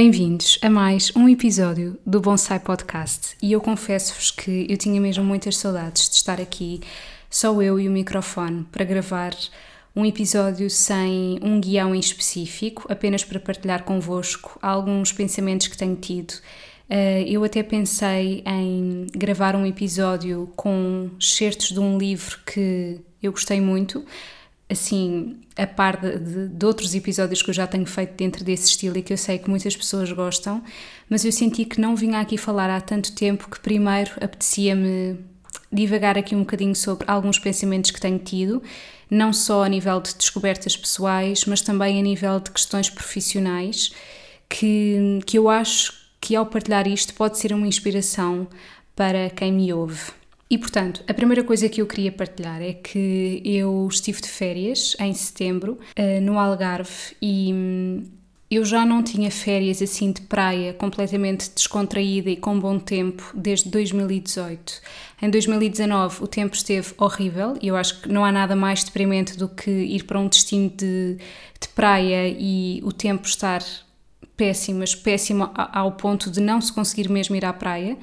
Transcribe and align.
Bem-vindos 0.00 0.60
a 0.62 0.70
mais 0.70 1.10
um 1.16 1.28
episódio 1.28 1.98
do 2.06 2.20
Bonsai 2.20 2.60
Podcast 2.60 3.36
e 3.42 3.50
eu 3.50 3.60
confesso-vos 3.60 4.30
que 4.30 4.64
eu 4.70 4.76
tinha 4.76 5.00
mesmo 5.00 5.24
muitas 5.24 5.56
saudades 5.56 6.08
de 6.08 6.14
estar 6.14 6.40
aqui, 6.40 6.80
só 7.28 7.60
eu 7.60 7.80
e 7.80 7.88
o 7.88 7.90
microfone, 7.90 8.64
para 8.70 8.84
gravar 8.84 9.34
um 9.96 10.06
episódio 10.06 10.70
sem 10.70 11.40
um 11.42 11.60
guião 11.60 11.96
em 11.96 11.98
específico, 11.98 12.86
apenas 12.88 13.24
para 13.24 13.40
partilhar 13.40 13.82
convosco 13.82 14.56
alguns 14.62 15.10
pensamentos 15.10 15.66
que 15.66 15.76
tenho 15.76 15.96
tido. 15.96 16.32
Eh, 16.88 17.24
eu 17.26 17.42
até 17.42 17.64
pensei 17.64 18.44
em 18.46 19.08
gravar 19.12 19.56
um 19.56 19.66
episódio 19.66 20.48
com 20.54 21.10
excertos 21.18 21.72
de 21.72 21.80
um 21.80 21.98
livro 21.98 22.38
que 22.46 23.00
eu 23.20 23.32
gostei 23.32 23.60
muito, 23.60 24.04
assim, 24.70 25.40
a 25.56 25.66
par 25.66 25.96
de, 25.96 26.48
de, 26.48 26.66
outros 26.66 26.94
episódios 26.94 27.42
que 27.42 27.50
eu 27.50 27.54
já 27.54 27.66
tenho 27.66 27.86
feito 27.86 28.12
dentro 28.14 28.44
desse 28.44 28.68
estilo 28.68 28.98
e 28.98 29.02
que 29.02 29.12
eu 29.12 29.16
sei 29.16 29.38
que 29.38 29.48
muitas 29.48 29.74
pessoas 29.74 30.12
gostam, 30.12 30.62
mas 31.08 31.24
eu 31.24 31.32
senti 31.32 31.64
que 31.64 31.80
não 31.80 31.96
vinha 31.96 32.20
aqui 32.20 32.36
falar 32.36 32.68
há 32.68 32.80
tanto 32.80 33.12
tempo 33.12 33.48
que 33.48 33.58
primeiro 33.60 34.12
apetecia-me 34.20 35.18
divagar 35.72 36.18
aqui 36.18 36.34
um 36.34 36.40
bocadinho 36.40 36.74
sobre 36.74 37.10
alguns 37.10 37.38
pensamentos 37.38 37.90
que 37.90 38.00
tenho 38.00 38.18
tido, 38.18 38.62
não 39.10 39.32
só 39.32 39.64
a 39.64 39.68
nível 39.68 40.00
de 40.00 40.14
descobertas 40.14 40.76
pessoais, 40.76 41.44
mas 41.46 41.62
também 41.62 41.98
a 41.98 42.02
nível 42.02 42.38
de 42.40 42.50
questões 42.50 42.90
profissionais, 42.90 43.90
que, 44.48 45.20
que 45.26 45.38
eu 45.38 45.48
acho 45.48 45.94
que 46.20 46.36
ao 46.36 46.44
partilhar 46.46 46.86
isto 46.86 47.14
pode 47.14 47.38
ser 47.38 47.52
uma 47.52 47.66
inspiração 47.66 48.46
para 48.94 49.30
quem 49.30 49.52
me 49.52 49.72
ouve. 49.72 50.17
E 50.50 50.56
portanto, 50.56 51.04
a 51.06 51.12
primeira 51.12 51.44
coisa 51.44 51.68
que 51.68 51.82
eu 51.82 51.86
queria 51.86 52.10
partilhar 52.10 52.62
é 52.62 52.72
que 52.72 53.42
eu 53.44 53.86
estive 53.90 54.22
de 54.22 54.28
férias 54.28 54.96
em 54.98 55.12
setembro 55.12 55.78
uh, 55.98 56.20
no 56.22 56.38
Algarve 56.38 57.14
e 57.20 57.52
hum, 57.52 58.02
eu 58.50 58.64
já 58.64 58.86
não 58.86 59.02
tinha 59.02 59.30
férias 59.30 59.82
assim 59.82 60.10
de 60.10 60.22
praia 60.22 60.72
completamente 60.72 61.50
descontraída 61.54 62.30
e 62.30 62.36
com 62.36 62.58
bom 62.58 62.78
tempo 62.78 63.30
desde 63.34 63.68
2018. 63.68 64.80
Em 65.20 65.28
2019 65.28 66.24
o 66.24 66.26
tempo 66.26 66.54
esteve 66.54 66.94
horrível 66.96 67.58
e 67.60 67.68
eu 67.68 67.76
acho 67.76 68.00
que 68.00 68.08
não 68.08 68.24
há 68.24 68.32
nada 68.32 68.56
mais 68.56 68.82
deprimente 68.82 69.36
do 69.36 69.50
que 69.50 69.70
ir 69.70 70.04
para 70.04 70.18
um 70.18 70.28
destino 70.28 70.70
de, 70.70 71.18
de 71.60 71.68
praia 71.74 72.26
e 72.26 72.80
o 72.82 72.90
tempo 72.90 73.26
estar 73.26 73.62
péssimo, 74.34 74.78
mas 74.78 74.94
péssimo 74.94 75.50
ao 75.54 75.92
ponto 75.92 76.30
de 76.30 76.40
não 76.40 76.58
se 76.58 76.72
conseguir 76.72 77.10
mesmo 77.10 77.36
ir 77.36 77.44
à 77.44 77.52
praia 77.52 77.98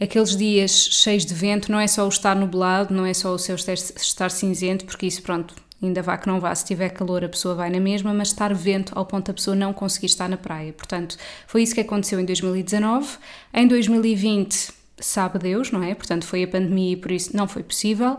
aqueles 0.00 0.36
dias 0.36 0.88
cheios 0.92 1.24
de 1.24 1.34
vento, 1.34 1.70
não 1.70 1.80
é 1.80 1.86
só 1.86 2.04
o 2.04 2.08
estar 2.08 2.34
nublado, 2.34 2.94
não 2.94 3.06
é 3.06 3.14
só 3.14 3.32
o 3.32 3.38
seu 3.38 3.56
estar 3.56 4.30
cinzento, 4.30 4.84
porque 4.84 5.06
isso, 5.06 5.22
pronto, 5.22 5.54
ainda 5.82 6.02
vá 6.02 6.16
que 6.16 6.26
não 6.26 6.40
vá, 6.40 6.54
se 6.54 6.64
tiver 6.64 6.90
calor 6.90 7.24
a 7.24 7.28
pessoa 7.28 7.54
vai 7.54 7.70
na 7.70 7.80
mesma, 7.80 8.12
mas 8.12 8.28
estar 8.28 8.52
vento 8.54 8.92
ao 8.94 9.06
ponto 9.06 9.26
da 9.26 9.34
pessoa 9.34 9.54
não 9.54 9.72
conseguir 9.72 10.06
estar 10.06 10.28
na 10.28 10.36
praia. 10.36 10.72
Portanto, 10.72 11.16
foi 11.46 11.62
isso 11.62 11.74
que 11.74 11.80
aconteceu 11.80 12.20
em 12.20 12.24
2019. 12.24 13.18
Em 13.52 13.66
2020, 13.66 14.70
sabe 14.98 15.38
Deus, 15.38 15.70
não 15.70 15.82
é? 15.82 15.94
Portanto, 15.94 16.24
foi 16.24 16.44
a 16.44 16.48
pandemia 16.48 16.92
e 16.92 16.96
por 16.96 17.10
isso 17.10 17.36
não 17.36 17.46
foi 17.46 17.62
possível. 17.62 18.16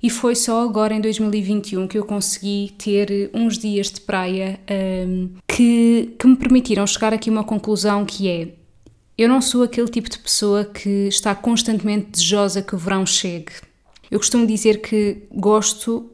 E 0.00 0.08
foi 0.08 0.36
só 0.36 0.62
agora 0.62 0.94
em 0.94 1.00
2021 1.00 1.88
que 1.88 1.98
eu 1.98 2.04
consegui 2.04 2.72
ter 2.78 3.30
uns 3.34 3.58
dias 3.58 3.90
de 3.90 4.00
praia 4.00 4.60
um, 4.70 5.30
que, 5.46 6.14
que 6.16 6.26
me 6.26 6.36
permitiram 6.36 6.86
chegar 6.86 7.12
aqui 7.12 7.30
a 7.30 7.32
uma 7.32 7.42
conclusão 7.42 8.04
que 8.04 8.28
é 8.28 8.48
eu 9.18 9.28
não 9.28 9.42
sou 9.42 9.64
aquele 9.64 9.88
tipo 9.88 10.08
de 10.08 10.18
pessoa 10.18 10.64
que 10.64 11.08
está 11.08 11.34
constantemente 11.34 12.12
desejosa 12.12 12.62
que 12.62 12.74
o 12.74 12.78
verão 12.78 13.04
chegue. 13.04 13.52
Eu 14.08 14.20
costumo 14.20 14.46
dizer 14.46 14.80
que 14.80 15.24
gosto 15.32 16.08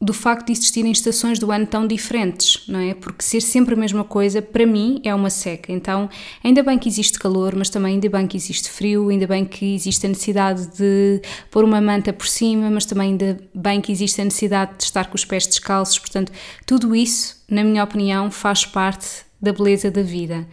do 0.00 0.14
facto 0.14 0.46
de 0.46 0.52
existirem 0.52 0.92
estações 0.92 1.40
do 1.40 1.50
ano 1.50 1.66
tão 1.66 1.86
diferentes, 1.86 2.62
não 2.68 2.78
é? 2.78 2.94
Porque 2.94 3.22
ser 3.22 3.40
sempre 3.40 3.74
a 3.74 3.76
mesma 3.76 4.04
coisa, 4.04 4.40
para 4.40 4.64
mim, 4.64 5.00
é 5.04 5.12
uma 5.12 5.28
seca. 5.28 5.72
Então, 5.72 6.08
ainda 6.42 6.62
bem 6.62 6.78
que 6.78 6.88
existe 6.88 7.18
calor, 7.18 7.54
mas 7.56 7.68
também 7.68 7.94
ainda 7.94 8.08
bem 8.08 8.26
que 8.26 8.36
existe 8.36 8.70
frio, 8.70 9.08
ainda 9.08 9.26
bem 9.26 9.44
que 9.44 9.74
existe 9.74 10.06
a 10.06 10.08
necessidade 10.08 10.68
de 10.76 11.20
pôr 11.50 11.64
uma 11.64 11.80
manta 11.80 12.12
por 12.12 12.28
cima, 12.28 12.70
mas 12.70 12.86
também 12.86 13.10
ainda 13.10 13.40
bem 13.52 13.80
que 13.80 13.90
existe 13.90 14.20
a 14.20 14.24
necessidade 14.24 14.78
de 14.78 14.84
estar 14.84 15.10
com 15.10 15.16
os 15.16 15.24
pés 15.24 15.46
descalços. 15.46 15.98
Portanto, 15.98 16.32
tudo 16.64 16.94
isso, 16.94 17.42
na 17.50 17.64
minha 17.64 17.82
opinião, 17.82 18.30
faz 18.30 18.64
parte 18.64 19.26
da 19.42 19.52
beleza 19.52 19.90
da 19.90 20.02
vida. 20.02 20.46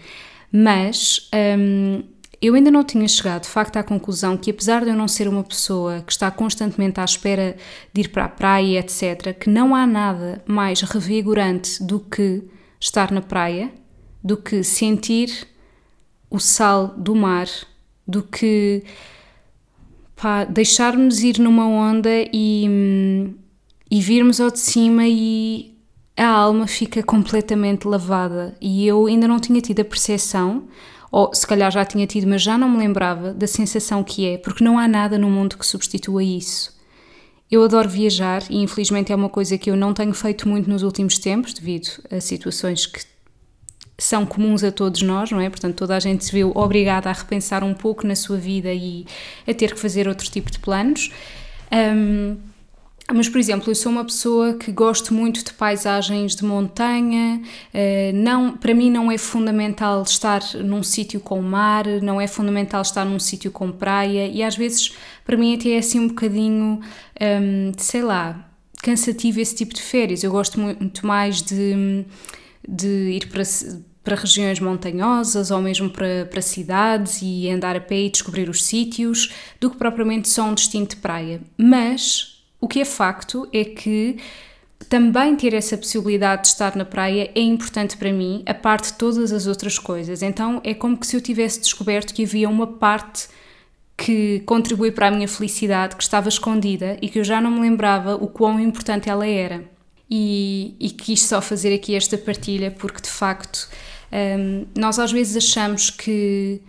Mas 0.52 1.30
hum, 1.58 2.04
eu 2.42 2.54
ainda 2.54 2.70
não 2.70 2.84
tinha 2.84 3.08
chegado, 3.08 3.44
de 3.44 3.50
facto, 3.50 3.78
à 3.78 3.84
conclusão 3.84 4.38
que, 4.38 4.52
apesar 4.52 4.84
de 4.84 4.90
eu 4.90 4.96
não 4.96 5.08
ser 5.08 5.28
uma 5.28 5.44
pessoa 5.44 6.02
que 6.02 6.12
está 6.12 6.30
constantemente 6.30 7.00
à 7.00 7.06
espera 7.06 7.58
de 7.94 8.02
ir 8.02 8.10
para 8.10 8.26
a 8.26 8.30
praia, 8.30 8.80
etc., 8.80 9.34
que 9.38 9.50
não 9.50 9.76
há 9.76 9.88
nada 9.88 10.44
mais 10.46 10.82
revigorante 10.82 11.84
do 11.84 12.00
que 12.00 12.44
estar 12.80 13.12
na 13.12 13.22
praia, 13.22 13.72
do 14.24 14.38
que 14.38 14.64
sentir 14.64 15.48
o 16.30 16.40
sal 16.40 16.90
do 16.98 17.16
mar, 17.16 17.48
do 18.08 18.22
que 18.22 18.84
deixarmos 20.50 21.22
ir 21.22 21.40
numa 21.40 21.68
onda 21.68 22.10
e, 22.34 22.66
hum, 22.68 23.34
e 23.90 24.02
virmos 24.02 24.40
ao 24.40 24.50
de 24.50 24.60
cima 24.60 25.08
e 25.08 25.75
a 26.18 26.28
alma 26.28 26.68
fica 26.68 27.04
completamente 27.04 27.88
lavada 27.88 28.56
e 28.62 28.88
eu 28.88 29.06
ainda 29.06 29.28
não 29.28 29.40
tinha 29.40 29.60
tido 29.60 29.82
a 29.82 29.86
percepção, 29.86 30.68
ou 31.12 31.34
se 31.34 31.46
calhar 31.46 31.72
já 31.72 31.84
tinha 31.86 32.08
tido, 32.08 32.28
mas 32.28 32.42
já 32.42 32.58
não 32.58 32.70
me 32.70 32.78
lembrava 32.78 33.34
da 33.34 33.48
sensação 33.48 34.04
que 34.04 34.26
é, 34.28 34.38
porque 34.38 34.64
não 34.64 34.78
há 34.80 34.88
nada 34.88 35.18
no 35.18 35.30
mundo 35.30 35.58
que 35.58 35.66
substitua 35.66 36.24
isso. 36.24 36.74
Eu 37.50 37.64
adoro 37.64 37.88
viajar 37.88 38.44
e 38.50 38.62
infelizmente 38.62 39.12
é 39.12 39.16
uma 39.16 39.30
coisa 39.30 39.58
que 39.58 39.70
eu 39.70 39.76
não 39.76 39.94
tenho 39.94 40.14
feito 40.14 40.48
muito 40.48 40.70
nos 40.70 40.84
últimos 40.84 41.18
tempos, 41.20 41.54
devido 41.54 41.88
a 42.12 42.20
situações 42.20 42.86
que 42.86 43.02
são 43.98 44.26
comuns 44.26 44.64
a 44.64 44.72
todos 44.72 45.02
nós, 45.02 45.32
não 45.32 45.40
é? 45.40 45.50
Portanto, 45.50 45.76
toda 45.76 45.96
a 45.96 46.00
gente 46.00 46.26
se 46.26 46.32
viu 46.32 46.52
obrigada 46.56 47.10
a 47.10 47.14
repensar 47.14 47.64
um 47.64 47.74
pouco 47.74 48.06
na 48.06 48.16
sua 48.16 48.38
vida 48.38 48.74
e 48.74 49.06
a 49.48 49.54
ter 49.54 49.74
que 49.74 49.80
fazer 49.80 50.08
outro 50.08 50.30
tipo 50.30 50.52
de 50.52 50.60
planos. 50.60 51.12
Um, 51.72 52.38
mas, 53.14 53.30
por 53.30 53.38
exemplo, 53.38 53.70
eu 53.70 53.76
sou 53.76 53.92
uma 53.92 54.04
pessoa 54.04 54.56
que 54.56 54.72
gosto 54.72 55.14
muito 55.14 55.44
de 55.44 55.54
paisagens 55.54 56.36
de 56.36 56.44
montanha. 56.44 57.40
Eh, 57.72 58.12
não, 58.16 58.58
para 58.58 58.74
mim, 58.74 58.90
não 58.90 59.12
é 59.12 59.18
fundamental 59.18 60.02
estar 60.02 60.42
num 60.56 60.82
sítio 60.82 61.20
com 61.20 61.40
mar, 61.40 61.86
não 62.02 62.20
é 62.20 62.26
fundamental 62.26 62.82
estar 62.82 63.06
num 63.06 63.20
sítio 63.20 63.52
com 63.52 63.72
praia, 63.72 64.28
e 64.28 64.42
às 64.42 64.56
vezes, 64.56 64.94
para 65.24 65.38
mim, 65.38 65.56
até 65.56 65.70
é 65.70 65.78
assim 65.78 66.00
um 66.00 66.08
bocadinho, 66.08 66.80
um, 67.22 67.72
sei 67.78 68.02
lá, 68.02 68.50
cansativo 68.82 69.40
esse 69.40 69.56
tipo 69.56 69.76
de 69.76 69.84
férias. 69.84 70.24
Eu 70.24 70.32
gosto 70.32 70.60
muito 70.60 71.06
mais 71.06 71.44
de, 71.44 72.06
de 72.68 72.88
ir 72.88 73.28
para 73.28 73.44
para 74.04 74.16
regiões 74.16 74.60
montanhosas 74.60 75.50
ou 75.50 75.60
mesmo 75.60 75.90
para, 75.90 76.28
para 76.30 76.40
cidades 76.40 77.22
e 77.24 77.50
andar 77.50 77.76
a 77.76 77.82
pé 77.82 78.02
e 78.02 78.10
descobrir 78.12 78.48
os 78.48 78.64
sítios, 78.64 79.34
do 79.60 79.72
que 79.72 79.78
propriamente 79.78 80.30
só 80.30 80.44
um 80.44 80.54
destino 80.54 80.86
de 80.86 80.96
praia. 80.98 81.42
Mas 81.58 82.35
o 82.66 82.68
que 82.68 82.82
é 82.82 82.86
facto 82.86 83.48
é 83.54 83.64
que 83.64 84.18
também 84.90 85.36
ter 85.36 85.54
essa 85.54 85.78
possibilidade 85.78 86.42
de 86.42 86.48
estar 86.48 86.76
na 86.76 86.84
praia 86.84 87.30
é 87.36 87.40
importante 87.40 87.96
para 87.96 88.12
mim, 88.12 88.42
a 88.44 88.56
parte 88.56 88.92
de 88.92 88.98
todas 88.98 89.32
as 89.32 89.46
outras 89.46 89.78
coisas. 89.78 90.24
Então 90.24 90.60
é 90.64 90.74
como 90.74 90.98
que 90.98 91.06
se 91.06 91.16
eu 91.16 91.22
tivesse 91.22 91.60
descoberto 91.60 92.12
que 92.12 92.24
havia 92.24 92.50
uma 92.50 92.66
parte 92.66 93.28
que 93.96 94.42
contribui 94.48 94.92
para 94.92 95.10
a 95.10 95.12
minha 95.12 95.28
felicidade 95.28 95.96
que 95.96 96.02
estava 96.02 96.28
escondida 96.28 96.98
e 97.04 97.08
que 97.08 97.20
eu 97.20 97.24
já 97.24 97.40
não 97.40 97.52
me 97.52 97.62
lembrava 97.62 98.16
o 98.16 98.28
quão 98.28 98.60
importante 98.60 99.12
ela 99.12 99.28
era. 99.28 99.64
E, 100.10 100.76
e 100.80 100.90
quis 100.90 101.22
só 101.22 101.42
fazer 101.42 101.72
aqui 101.72 101.94
esta 101.94 102.18
partilha 102.18 102.72
porque 102.72 103.00
de 103.00 103.10
facto 103.10 103.70
um, 104.12 104.66
nós 104.76 104.98
às 104.98 105.12
vezes 105.12 105.38
achamos 105.38 105.92
que 105.92 106.60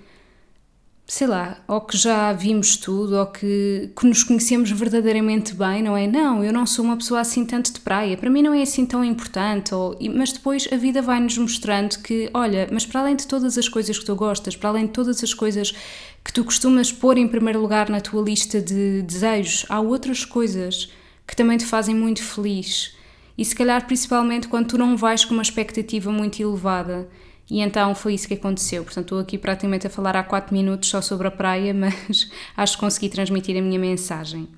sei 1.09 1.29
lá, 1.29 1.59
ou 1.69 1.81
que 1.81 1.97
já 1.97 2.33
vimos 2.33 2.77
tudo, 2.77 3.17
ou 3.17 3.27
que, 3.27 3.91
que 3.97 4.07
nos 4.07 4.25
conhecemos 4.25 4.73
verdadeiramente 4.73 5.55
bem, 5.55 5.81
não 5.81 5.97
é? 5.97 6.05
Não, 6.09 6.43
eu 6.43 6.53
não 6.53 6.67
sou 6.67 6.85
uma 6.85 6.97
pessoa 6.97 7.21
assim 7.21 7.45
tanto 7.45 7.73
de 7.73 7.79
praia, 7.79 8.17
para 8.17 8.29
mim 8.29 8.43
não 8.43 8.53
é 8.53 8.63
assim 8.63 8.85
tão 8.85 9.05
importante, 9.05 9.73
ou, 9.73 9.97
mas 10.13 10.33
depois 10.33 10.69
a 10.73 10.77
vida 10.77 11.01
vai-nos 11.01 11.39
mostrando 11.39 12.01
que, 12.01 12.29
olha, 12.35 12.69
mas 12.73 12.85
para 12.85 13.03
além 13.03 13.15
de 13.15 13.25
todas 13.25 13.57
as 13.57 13.69
coisas 13.69 13.97
que 13.97 14.05
tu 14.05 14.17
gostas, 14.17 14.57
para 14.57 14.71
além 14.71 14.87
de 14.87 14.93
todas 14.93 15.23
as 15.23 15.33
coisas 15.33 15.73
que 16.25 16.33
tu 16.33 16.43
costumas 16.43 16.91
pôr 16.91 17.17
em 17.19 17.29
primeiro 17.29 17.61
lugar 17.61 17.89
na 17.89 18.01
tua 18.01 18.21
lista 18.21 18.61
de 18.61 19.03
desejos, 19.03 19.65
há 19.69 19.79
outras 19.79 20.25
coisas 20.25 20.91
que 21.25 21.37
também 21.37 21.57
te 21.57 21.65
fazem 21.65 21.95
muito 21.95 22.23
feliz. 22.23 22.97
E 23.39 23.45
se 23.45 23.55
calhar 23.55 23.87
principalmente 23.87 24.49
quando 24.49 24.69
tu 24.69 24.79
não 24.79 24.97
vais 24.97 25.25
com 25.25 25.35
uma 25.35 25.43
expectativa 25.43 26.11
muito 26.11 26.43
elevada 26.43 27.09
e 27.49 27.61
então 27.61 27.95
foi 27.95 28.15
isso 28.15 28.27
que 28.27 28.35
aconteceu. 28.35 28.83
Portanto, 28.83 29.05
estou 29.05 29.19
aqui 29.21 29.39
praticamente 29.39 29.87
a 29.87 29.91
falar 29.91 30.17
há 30.17 30.23
4 30.23 30.55
minutos 30.55 30.89
só 30.89 31.01
sobre 31.01 31.29
a 31.29 31.31
praia, 31.31 31.73
mas 31.75 32.31
acho 32.57 32.75
que 32.75 32.81
consegui 32.81 33.09
transmitir 33.09 33.57
a 33.57 33.63
minha 33.63 33.79
mensagem. 33.79 34.49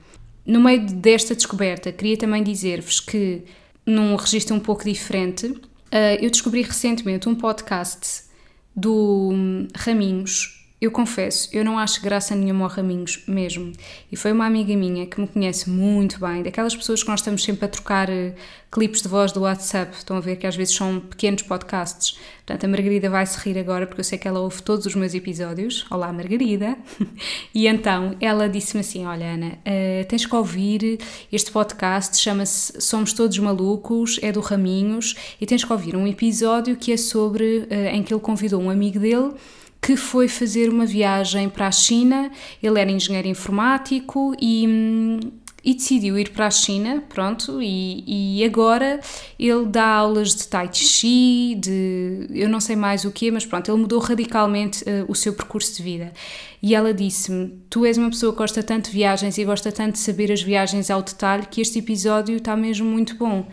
No 0.46 0.60
meio 0.60 0.86
desta 0.86 1.34
descoberta, 1.34 1.92
queria 1.92 2.16
também 2.16 2.42
dizer-vos 2.42 3.00
que, 3.00 3.44
num 3.84 4.16
registro 4.16 4.56
um 4.56 4.60
pouco 4.60 4.84
diferente, 4.84 5.54
eh, 5.90 6.24
eu 6.24 6.30
descobri 6.30 6.62
recentemente 6.62 7.28
um 7.28 7.34
podcast 7.34 8.22
do 8.74 9.30
hum, 9.32 9.68
Raminhos, 9.76 10.57
eu 10.80 10.92
confesso, 10.92 11.48
eu 11.52 11.64
não 11.64 11.76
acho 11.76 12.00
graça 12.00 12.36
nenhuma 12.36 12.64
ao 12.64 12.70
Raminhos 12.70 13.24
mesmo. 13.26 13.72
E 14.12 14.16
foi 14.16 14.30
uma 14.30 14.46
amiga 14.46 14.76
minha 14.76 15.06
que 15.06 15.20
me 15.20 15.26
conhece 15.26 15.68
muito 15.68 16.20
bem, 16.20 16.40
daquelas 16.44 16.76
pessoas 16.76 17.02
que 17.02 17.08
nós 17.08 17.18
estamos 17.18 17.42
sempre 17.42 17.64
a 17.64 17.68
trocar 17.68 18.08
uh, 18.08 18.32
clipes 18.70 19.02
de 19.02 19.08
voz 19.08 19.32
do 19.32 19.40
WhatsApp. 19.40 19.96
Estão 19.96 20.16
a 20.16 20.20
ver 20.20 20.36
que 20.36 20.46
às 20.46 20.54
vezes 20.54 20.76
são 20.76 21.00
pequenos 21.00 21.42
podcasts. 21.42 22.16
Portanto, 22.46 22.64
a 22.64 22.68
Margarida 22.68 23.10
vai 23.10 23.26
se 23.26 23.36
rir 23.40 23.58
agora 23.58 23.88
porque 23.88 24.00
eu 24.02 24.04
sei 24.04 24.18
que 24.18 24.28
ela 24.28 24.38
ouve 24.38 24.62
todos 24.62 24.86
os 24.86 24.94
meus 24.94 25.14
episódios. 25.14 25.84
Olá, 25.90 26.12
Margarida! 26.12 26.78
e 27.52 27.66
então 27.66 28.14
ela 28.20 28.48
disse-me 28.48 28.80
assim: 28.80 29.04
Olha, 29.04 29.26
Ana, 29.34 29.58
uh, 29.58 30.06
tens 30.06 30.26
que 30.26 30.36
ouvir 30.36 31.00
este 31.32 31.50
podcast, 31.50 32.16
chama-se 32.16 32.80
Somos 32.80 33.12
Todos 33.12 33.36
Malucos, 33.40 34.20
é 34.22 34.30
do 34.30 34.40
Raminhos, 34.40 35.16
e 35.40 35.44
tens 35.44 35.64
que 35.64 35.72
ouvir 35.72 35.96
um 35.96 36.06
episódio 36.06 36.76
que 36.76 36.92
é 36.92 36.96
sobre. 36.96 37.66
Uh, 37.68 37.88
em 37.92 38.02
que 38.04 38.14
ele 38.14 38.20
convidou 38.20 38.62
um 38.62 38.70
amigo 38.70 39.00
dele 39.00 39.32
que 39.80 39.96
foi 39.96 40.28
fazer 40.28 40.68
uma 40.68 40.86
viagem 40.86 41.48
para 41.48 41.68
a 41.68 41.72
China. 41.72 42.30
Ele 42.62 42.80
era 42.80 42.90
engenheiro 42.90 43.28
informático 43.28 44.34
e, 44.40 45.18
e 45.64 45.74
decidiu 45.74 46.18
ir 46.18 46.30
para 46.30 46.46
a 46.46 46.50
China, 46.50 47.02
pronto, 47.08 47.60
e, 47.62 48.38
e, 48.40 48.44
agora 48.44 49.00
ele 49.38 49.66
dá 49.66 49.86
aulas 49.86 50.34
de 50.34 50.46
Tai 50.46 50.68
Chi, 50.72 51.54
de 51.56 52.26
eu 52.30 52.48
não 52.48 52.60
sei 52.60 52.76
mais 52.76 53.04
o 53.04 53.10
que, 53.10 53.30
mas 53.30 53.44
pronto, 53.44 53.70
ele 53.70 53.78
mudou 53.78 53.98
radicalmente 53.98 54.82
uh, 54.84 55.04
o 55.08 55.14
seu 55.14 55.32
percurso 55.32 55.76
de 55.76 55.82
vida. 55.82 56.12
E 56.62 56.74
ela 56.74 56.92
disse-me: 56.92 57.60
Tu 57.70 57.84
és 57.84 57.98
uma 57.98 58.10
pessoa 58.10 58.32
que 58.32 58.38
gosta 58.38 58.62
tanto 58.62 58.86
de 58.86 58.92
viagens 58.92 59.38
e 59.38 59.44
gosta 59.44 59.70
tanto 59.70 59.92
de 59.92 59.98
saber 60.00 60.32
as 60.32 60.42
viagens 60.42 60.90
ao 60.90 61.02
detalhe 61.02 61.46
que 61.46 61.60
este 61.60 61.78
episódio 61.78 62.36
está 62.36 62.56
mesmo 62.56 62.88
muito 62.88 63.16
bom. 63.16 63.46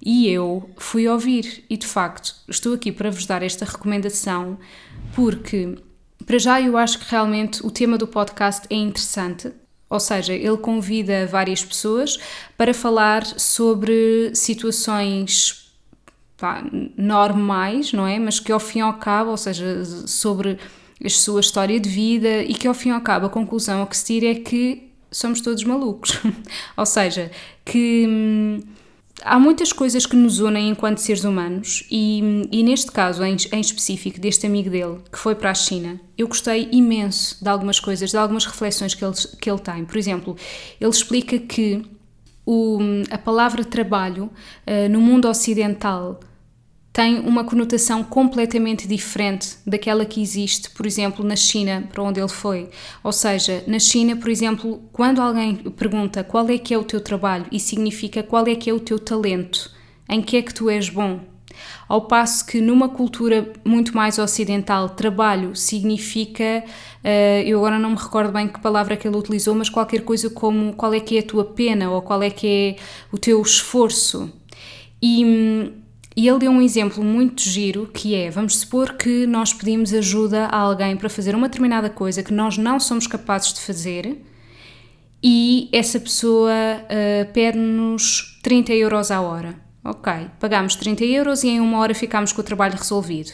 E 0.00 0.28
eu 0.28 0.70
fui 0.76 1.08
ouvir, 1.08 1.64
e 1.68 1.76
de 1.76 1.86
facto 1.86 2.34
estou 2.48 2.72
aqui 2.74 2.92
para 2.92 3.10
vos 3.10 3.26
dar 3.26 3.42
esta 3.42 3.64
recomendação 3.64 4.56
porque, 5.18 5.76
para 6.24 6.38
já, 6.38 6.60
eu 6.60 6.76
acho 6.76 7.00
que 7.00 7.10
realmente 7.10 7.66
o 7.66 7.72
tema 7.72 7.98
do 7.98 8.06
podcast 8.06 8.64
é 8.70 8.76
interessante. 8.76 9.50
Ou 9.90 9.98
seja, 9.98 10.32
ele 10.32 10.56
convida 10.58 11.26
várias 11.26 11.64
pessoas 11.64 12.20
para 12.56 12.72
falar 12.72 13.26
sobre 13.26 14.30
situações 14.32 15.72
pá, 16.36 16.62
normais, 16.96 17.92
não 17.92 18.06
é? 18.06 18.16
Mas 18.16 18.38
que 18.38 18.52
ao 18.52 18.60
fim 18.60 18.78
e 18.78 18.82
ao 18.82 18.94
cabo, 18.94 19.32
ou 19.32 19.36
seja, 19.36 19.84
sobre 20.06 20.56
a 21.04 21.08
sua 21.08 21.40
história 21.40 21.80
de 21.80 21.88
vida 21.88 22.44
e 22.44 22.54
que 22.54 22.68
ao 22.68 22.74
fim 22.74 22.90
e 22.90 22.92
ao 22.92 23.00
cabo 23.00 23.26
a 23.26 23.28
conclusão 23.28 23.82
a 23.82 23.88
que 23.88 23.96
se 23.96 24.04
tira 24.04 24.26
é 24.30 24.34
que 24.36 24.88
somos 25.10 25.40
todos 25.40 25.64
malucos. 25.64 26.12
ou 26.78 26.86
seja, 26.86 27.32
que 27.64 28.06
hum, 28.08 28.60
há 29.22 29.38
muitas 29.38 29.72
coisas 29.72 30.06
que 30.06 30.16
nos 30.16 30.40
unem 30.40 30.70
enquanto 30.70 30.98
seres 30.98 31.24
humanos 31.24 31.86
e, 31.90 32.48
e 32.50 32.62
neste 32.62 32.90
caso 32.90 33.24
em, 33.24 33.36
em, 33.52 33.60
específico 33.60 34.20
deste 34.20 34.46
amigo 34.46 34.70
dele 34.70 34.98
que 35.10 35.18
foi 35.18 35.34
para 35.34 35.50
a 35.50 35.54
China 35.54 36.00
eu 36.16 36.28
gostei 36.28 36.68
imenso 36.72 37.42
de 37.42 37.48
algumas 37.48 37.80
coisas 37.80 38.10
de 38.10 38.16
algumas 38.16 38.44
reflexões 38.44 38.94
que 38.94 39.04
ele, 39.04 39.14
que 39.40 39.50
ele 39.50 39.60
tem. 39.60 39.84
Por 39.84 39.96
exemplo 39.96 40.36
ele 40.80 40.90
explica 40.90 41.38
que 41.38 41.82
o, 42.46 42.78
a 43.10 43.18
palavra 43.18 43.62
trabalho 43.62 44.24
uh, 44.66 44.88
no 44.90 45.00
mundo 45.00 45.28
ocidental 45.28 46.18
tem 46.98 47.20
uma 47.20 47.44
conotação 47.44 48.02
completamente 48.02 48.88
diferente 48.88 49.58
daquela 49.64 50.04
que 50.04 50.20
existe, 50.20 50.68
por 50.70 50.84
exemplo, 50.84 51.24
na 51.24 51.36
China, 51.36 51.88
para 51.92 52.02
onde 52.02 52.18
ele 52.18 52.28
foi. 52.28 52.68
Ou 53.04 53.12
seja, 53.12 53.62
na 53.68 53.78
China, 53.78 54.16
por 54.16 54.28
exemplo, 54.28 54.82
quando 54.92 55.22
alguém 55.22 55.54
pergunta 55.54 56.24
qual 56.24 56.48
é 56.48 56.58
que 56.58 56.74
é 56.74 56.76
o 56.76 56.82
teu 56.82 57.00
trabalho, 57.00 57.46
isso 57.52 57.68
significa 57.68 58.20
qual 58.24 58.44
é 58.48 58.56
que 58.56 58.68
é 58.68 58.72
o 58.72 58.80
teu 58.80 58.98
talento, 58.98 59.70
em 60.08 60.20
que 60.20 60.38
é 60.38 60.42
que 60.42 60.52
tu 60.52 60.68
és 60.68 60.88
bom. 60.88 61.20
Ao 61.88 62.00
passo 62.00 62.44
que 62.44 62.60
numa 62.60 62.88
cultura 62.88 63.48
muito 63.64 63.94
mais 63.96 64.18
ocidental, 64.18 64.88
trabalho 64.88 65.54
significa, 65.54 66.64
uh, 66.64 67.42
eu 67.46 67.58
agora 67.58 67.78
não 67.78 67.90
me 67.90 67.96
recordo 67.96 68.32
bem 68.32 68.48
que 68.48 68.58
palavra 68.58 68.96
que 68.96 69.06
ele 69.06 69.16
utilizou, 69.16 69.54
mas 69.54 69.68
qualquer 69.68 70.00
coisa 70.00 70.28
como 70.30 70.72
qual 70.72 70.92
é 70.92 70.98
que 70.98 71.16
é 71.16 71.20
a 71.20 71.22
tua 71.22 71.44
pena 71.44 71.92
ou 71.92 72.02
qual 72.02 72.20
é 72.24 72.28
que 72.30 72.48
é 72.48 72.76
o 73.12 73.16
teu 73.16 73.40
esforço. 73.40 74.32
E 75.00 75.24
hum, 75.24 75.72
e 76.18 76.28
ele 76.28 76.40
deu 76.40 76.50
um 76.50 76.60
exemplo 76.60 77.04
muito 77.04 77.42
giro 77.42 77.88
que 77.94 78.12
é: 78.12 78.28
vamos 78.28 78.56
supor 78.56 78.94
que 78.94 79.24
nós 79.24 79.52
pedimos 79.52 79.94
ajuda 79.94 80.46
a 80.46 80.58
alguém 80.58 80.96
para 80.96 81.08
fazer 81.08 81.32
uma 81.32 81.46
determinada 81.46 81.88
coisa 81.88 82.24
que 82.24 82.34
nós 82.34 82.58
não 82.58 82.80
somos 82.80 83.06
capazes 83.06 83.52
de 83.52 83.60
fazer 83.60 84.20
e 85.22 85.68
essa 85.72 86.00
pessoa 86.00 86.50
uh, 86.50 87.32
pede-nos 87.32 88.36
30 88.42 88.72
euros 88.72 89.12
à 89.12 89.20
hora. 89.20 89.54
Ok, 89.84 90.12
pagamos 90.40 90.74
30 90.74 91.04
euros 91.04 91.44
e 91.44 91.50
em 91.50 91.60
uma 91.60 91.78
hora 91.78 91.94
ficamos 91.94 92.32
com 92.32 92.40
o 92.40 92.44
trabalho 92.44 92.76
resolvido. 92.76 93.30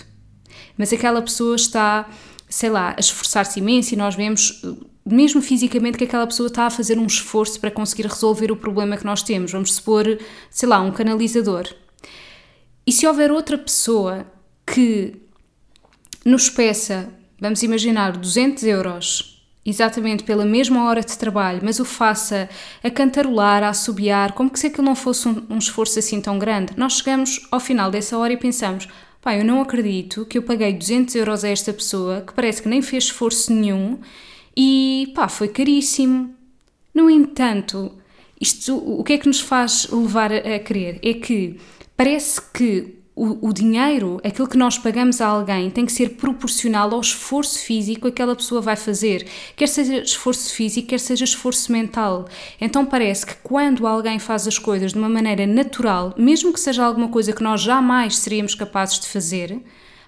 Mas 0.76 0.92
aquela 0.92 1.22
pessoa 1.22 1.56
está, 1.56 2.06
sei 2.50 2.68
lá, 2.68 2.94
a 2.94 3.00
esforçar-se 3.00 3.60
imenso 3.60 3.94
e 3.94 3.96
nós 3.96 4.14
vemos, 4.14 4.62
mesmo 5.06 5.40
fisicamente, 5.40 5.96
que 5.96 6.04
aquela 6.04 6.26
pessoa 6.26 6.48
está 6.48 6.66
a 6.66 6.70
fazer 6.70 6.98
um 6.98 7.06
esforço 7.06 7.58
para 7.58 7.70
conseguir 7.70 8.08
resolver 8.08 8.52
o 8.52 8.56
problema 8.56 8.98
que 8.98 9.06
nós 9.06 9.22
temos. 9.22 9.52
Vamos 9.52 9.72
supor, 9.72 10.04
sei 10.50 10.68
lá, 10.68 10.82
um 10.82 10.92
canalizador 10.92 11.66
e 12.86 12.92
se 12.92 13.06
houver 13.06 13.30
outra 13.30 13.56
pessoa 13.56 14.26
que 14.66 15.16
nos 16.24 16.48
peça, 16.48 17.08
vamos 17.40 17.62
imaginar, 17.62 18.16
200 18.16 18.64
euros 18.64 19.34
exatamente 19.64 20.24
pela 20.24 20.44
mesma 20.44 20.84
hora 20.84 21.00
de 21.00 21.16
trabalho, 21.16 21.60
mas 21.62 21.80
o 21.80 21.84
faça 21.84 22.48
a 22.82 22.90
cantarolar, 22.90 23.62
a 23.62 23.70
assobiar, 23.70 24.32
como 24.32 24.50
que 24.50 24.58
se 24.58 24.66
aquilo 24.66 24.84
não 24.84 24.94
fosse 24.94 25.26
um, 25.26 25.42
um, 25.48 25.58
esforço 25.58 25.98
assim 25.98 26.20
tão 26.20 26.38
grande, 26.38 26.74
nós 26.76 26.98
chegamos 26.98 27.46
ao 27.50 27.58
final 27.58 27.90
dessa 27.90 28.18
hora 28.18 28.32
e 28.32 28.36
pensamos: 28.36 28.86
pá, 29.22 29.34
eu 29.34 29.44
não 29.44 29.62
acredito 29.62 30.26
que 30.26 30.36
eu 30.36 30.42
paguei 30.42 30.72
200 30.72 31.14
euros 31.14 31.44
a 31.44 31.48
esta 31.48 31.72
pessoa 31.72 32.20
que 32.20 32.34
parece 32.34 32.62
que 32.62 32.68
nem 32.68 32.82
fez 32.82 33.04
esforço 33.04 33.52
nenhum 33.52 33.98
e 34.56 35.12
pá, 35.14 35.28
foi 35.28 35.48
caríssimo. 35.48 36.34
No 36.92 37.10
entanto, 37.10 37.92
isto, 38.40 38.76
o 38.76 39.02
que 39.02 39.14
é 39.14 39.18
que 39.18 39.26
nos 39.26 39.40
faz 39.40 39.88
levar 39.90 40.30
a, 40.32 40.56
a 40.56 40.58
crer? 40.60 41.00
É 41.02 41.14
que 41.14 41.58
Parece 41.96 42.40
que 42.52 43.04
o, 43.16 43.48
o, 43.48 43.52
dinheiro, 43.52 44.20
aquilo 44.24 44.48
que 44.48 44.56
nós 44.56 44.76
pagamos 44.76 45.20
a 45.20 45.26
alguém, 45.26 45.70
tem 45.70 45.86
que 45.86 45.92
ser 45.92 46.10
proporcional 46.16 46.92
ao 46.92 47.00
esforço 47.00 47.60
físico 47.60 48.02
que 48.02 48.08
aquela 48.08 48.34
pessoa 48.34 48.60
vai 48.60 48.74
fazer, 48.74 49.26
quer 49.54 49.68
seja 49.68 49.98
esforço 49.98 50.52
físico, 50.52 50.88
quer 50.88 50.98
seja 50.98 51.24
esforço 51.24 51.70
mental. 51.70 52.26
Então 52.60 52.84
parece 52.84 53.24
que 53.24 53.34
quando 53.36 53.86
alguém 53.86 54.18
faz 54.18 54.48
as 54.48 54.58
coisas 54.58 54.92
de 54.92 54.98
uma 54.98 55.08
maneira 55.08 55.46
natural, 55.46 56.12
mesmo 56.18 56.52
que 56.52 56.58
seja 56.58 56.84
alguma 56.84 57.08
coisa 57.08 57.32
que 57.32 57.42
nós 57.42 57.60
jamais 57.60 58.16
seríamos 58.16 58.54
capazes 58.56 58.98
de 58.98 59.06
fazer, 59.06 59.62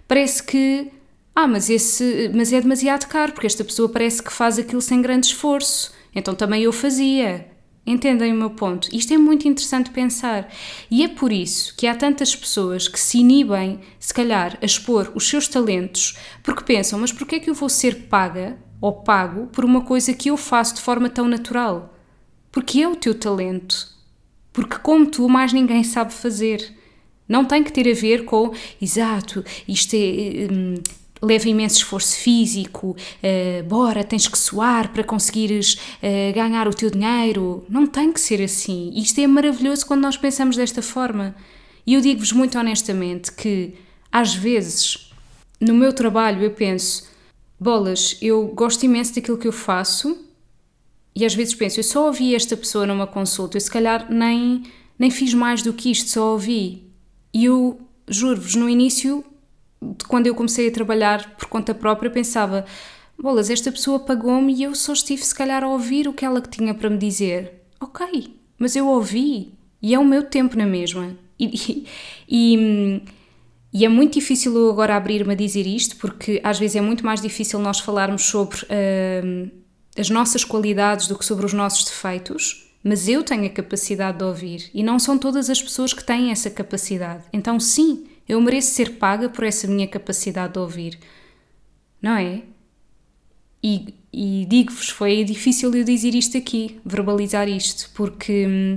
parece 0.08 0.42
que 0.42 0.90
ah, 1.32 1.46
mas 1.46 1.70
esse, 1.70 2.30
mas 2.34 2.52
é 2.52 2.60
demasiado 2.60 3.06
caro 3.06 3.32
porque 3.32 3.46
esta 3.46 3.62
pessoa 3.62 3.88
parece 3.88 4.22
que 4.22 4.32
faz 4.32 4.58
aquilo 4.58 4.80
sem 4.80 5.00
grande 5.00 5.26
esforço. 5.26 5.92
Então 6.14 6.34
também 6.34 6.62
eu 6.62 6.72
fazia. 6.72 7.46
Entendem 7.86 8.32
o 8.32 8.36
meu 8.36 8.50
ponto? 8.50 8.88
Isto 8.92 9.14
é 9.14 9.18
muito 9.18 9.46
interessante 9.46 9.90
pensar. 9.90 10.52
E 10.90 11.04
é 11.04 11.08
por 11.08 11.32
isso 11.32 11.72
que 11.76 11.86
há 11.86 11.94
tantas 11.94 12.34
pessoas 12.34 12.88
que 12.88 12.98
se 12.98 13.18
inibem, 13.18 13.78
se 14.00 14.12
calhar, 14.12 14.58
a 14.60 14.66
expor 14.66 15.12
os 15.14 15.28
seus 15.28 15.46
talentos, 15.46 16.18
porque 16.42 16.64
pensam, 16.64 16.98
mas 16.98 17.12
porquê 17.12 17.36
é 17.36 17.40
que 17.40 17.48
eu 17.48 17.54
vou 17.54 17.68
ser 17.68 18.08
paga 18.08 18.58
ou 18.80 18.92
pago 18.92 19.46
por 19.46 19.64
uma 19.64 19.82
coisa 19.82 20.12
que 20.12 20.30
eu 20.30 20.36
faço 20.36 20.74
de 20.74 20.80
forma 20.80 21.08
tão 21.08 21.28
natural? 21.28 21.94
Porque 22.50 22.80
é 22.80 22.88
o 22.88 22.96
teu 22.96 23.14
talento. 23.14 23.94
Porque 24.52 24.78
como 24.78 25.06
tu, 25.06 25.28
mais 25.28 25.52
ninguém 25.52 25.84
sabe 25.84 26.12
fazer. 26.12 26.74
Não 27.28 27.44
tem 27.44 27.62
que 27.62 27.72
ter 27.72 27.88
a 27.88 27.94
ver 27.94 28.24
com, 28.24 28.52
exato, 28.82 29.44
isto 29.68 29.94
é. 29.94 30.48
Hum, 30.50 30.74
leva 31.26 31.48
imenso 31.48 31.76
esforço 31.76 32.16
físico, 32.16 32.96
uh, 32.96 33.64
bora, 33.64 34.04
tens 34.04 34.28
que 34.28 34.38
suar 34.38 34.92
para 34.92 35.04
conseguires 35.04 35.74
uh, 35.74 36.34
ganhar 36.34 36.68
o 36.68 36.74
teu 36.74 36.90
dinheiro. 36.90 37.64
Não 37.68 37.86
tem 37.86 38.12
que 38.12 38.20
ser 38.20 38.42
assim. 38.42 38.92
Isto 38.94 39.20
é 39.20 39.26
maravilhoso 39.26 39.86
quando 39.86 40.02
nós 40.02 40.16
pensamos 40.16 40.56
desta 40.56 40.82
forma. 40.82 41.34
E 41.86 41.94
eu 41.94 42.00
digo-vos 42.00 42.32
muito 42.32 42.58
honestamente 42.58 43.32
que, 43.32 43.74
às 44.10 44.34
vezes, 44.34 45.10
no 45.60 45.74
meu 45.74 45.92
trabalho, 45.92 46.42
eu 46.42 46.50
penso: 46.50 47.08
bolas, 47.58 48.16
eu 48.20 48.46
gosto 48.48 48.84
imenso 48.84 49.14
daquilo 49.14 49.38
que 49.38 49.48
eu 49.48 49.52
faço 49.52 50.26
e 51.16 51.24
às 51.24 51.34
vezes 51.34 51.54
penso, 51.54 51.80
eu 51.80 51.84
só 51.84 52.08
ouvi 52.08 52.34
esta 52.34 52.54
pessoa 52.54 52.86
numa 52.86 53.06
consulta, 53.06 53.56
eu 53.56 53.60
se 53.60 53.70
calhar 53.70 54.12
nem, 54.12 54.64
nem 54.98 55.10
fiz 55.10 55.32
mais 55.32 55.62
do 55.62 55.72
que 55.72 55.90
isto, 55.90 56.10
só 56.10 56.32
ouvi. 56.32 56.84
E 57.32 57.46
eu 57.46 57.80
juro-vos, 58.06 58.54
no 58.54 58.68
início, 58.68 59.24
quando 60.08 60.26
eu 60.26 60.34
comecei 60.34 60.68
a 60.68 60.72
trabalhar 60.72 61.36
por 61.36 61.46
conta 61.46 61.74
própria, 61.74 62.10
pensava, 62.10 62.64
bolas, 63.18 63.50
esta 63.50 63.70
pessoa 63.72 64.00
pagou-me 64.00 64.54
e 64.54 64.62
eu 64.62 64.74
só 64.74 64.92
estive 64.92 65.22
se 65.22 65.34
calhar 65.34 65.62
a 65.62 65.68
ouvir 65.68 66.08
o 66.08 66.12
que 66.12 66.24
ela 66.24 66.40
tinha 66.40 66.74
para 66.74 66.90
me 66.90 66.98
dizer. 66.98 67.62
Ok, 67.80 68.34
mas 68.58 68.76
eu 68.76 68.86
ouvi 68.88 69.52
e 69.82 69.94
é 69.94 69.98
o 69.98 70.04
meu 70.04 70.22
tempo 70.22 70.56
na 70.56 70.66
mesma. 70.66 71.16
E, 71.38 71.86
e, 72.28 73.02
e 73.72 73.84
é 73.84 73.88
muito 73.88 74.14
difícil 74.14 74.56
eu 74.56 74.70
agora 74.70 74.96
abrir-me 74.96 75.32
a 75.32 75.36
dizer 75.36 75.66
isto, 75.66 75.96
porque 75.96 76.40
às 76.42 76.58
vezes 76.58 76.76
é 76.76 76.80
muito 76.80 77.04
mais 77.04 77.20
difícil 77.20 77.58
nós 77.58 77.78
falarmos 77.78 78.24
sobre 78.24 78.58
uh, 78.62 79.50
as 79.98 80.10
nossas 80.10 80.44
qualidades 80.44 81.08
do 81.08 81.18
que 81.18 81.24
sobre 81.24 81.46
os 81.46 81.52
nossos 81.52 81.84
defeitos. 81.84 82.66
Mas 82.82 83.08
eu 83.08 83.22
tenho 83.24 83.46
a 83.46 83.50
capacidade 83.50 84.18
de 84.18 84.24
ouvir 84.24 84.70
e 84.72 84.82
não 84.82 84.98
são 84.98 85.18
todas 85.18 85.50
as 85.50 85.60
pessoas 85.60 85.92
que 85.92 86.04
têm 86.04 86.30
essa 86.30 86.48
capacidade. 86.48 87.24
Então, 87.32 87.58
sim, 87.58 88.06
eu 88.28 88.40
mereço 88.40 88.74
ser 88.74 88.92
paga 88.92 89.28
por 89.28 89.44
essa 89.44 89.66
minha 89.66 89.86
capacidade 89.86 90.54
de 90.54 90.58
ouvir. 90.58 90.98
Não 92.00 92.16
é? 92.16 92.42
E, 93.62 93.94
e 94.12 94.46
digo-vos, 94.48 94.88
foi 94.88 95.24
difícil 95.24 95.74
eu 95.74 95.84
dizer 95.84 96.14
isto 96.14 96.36
aqui, 96.36 96.80
verbalizar 96.84 97.48
isto, 97.48 97.90
porque 97.94 98.46
hum, 98.46 98.74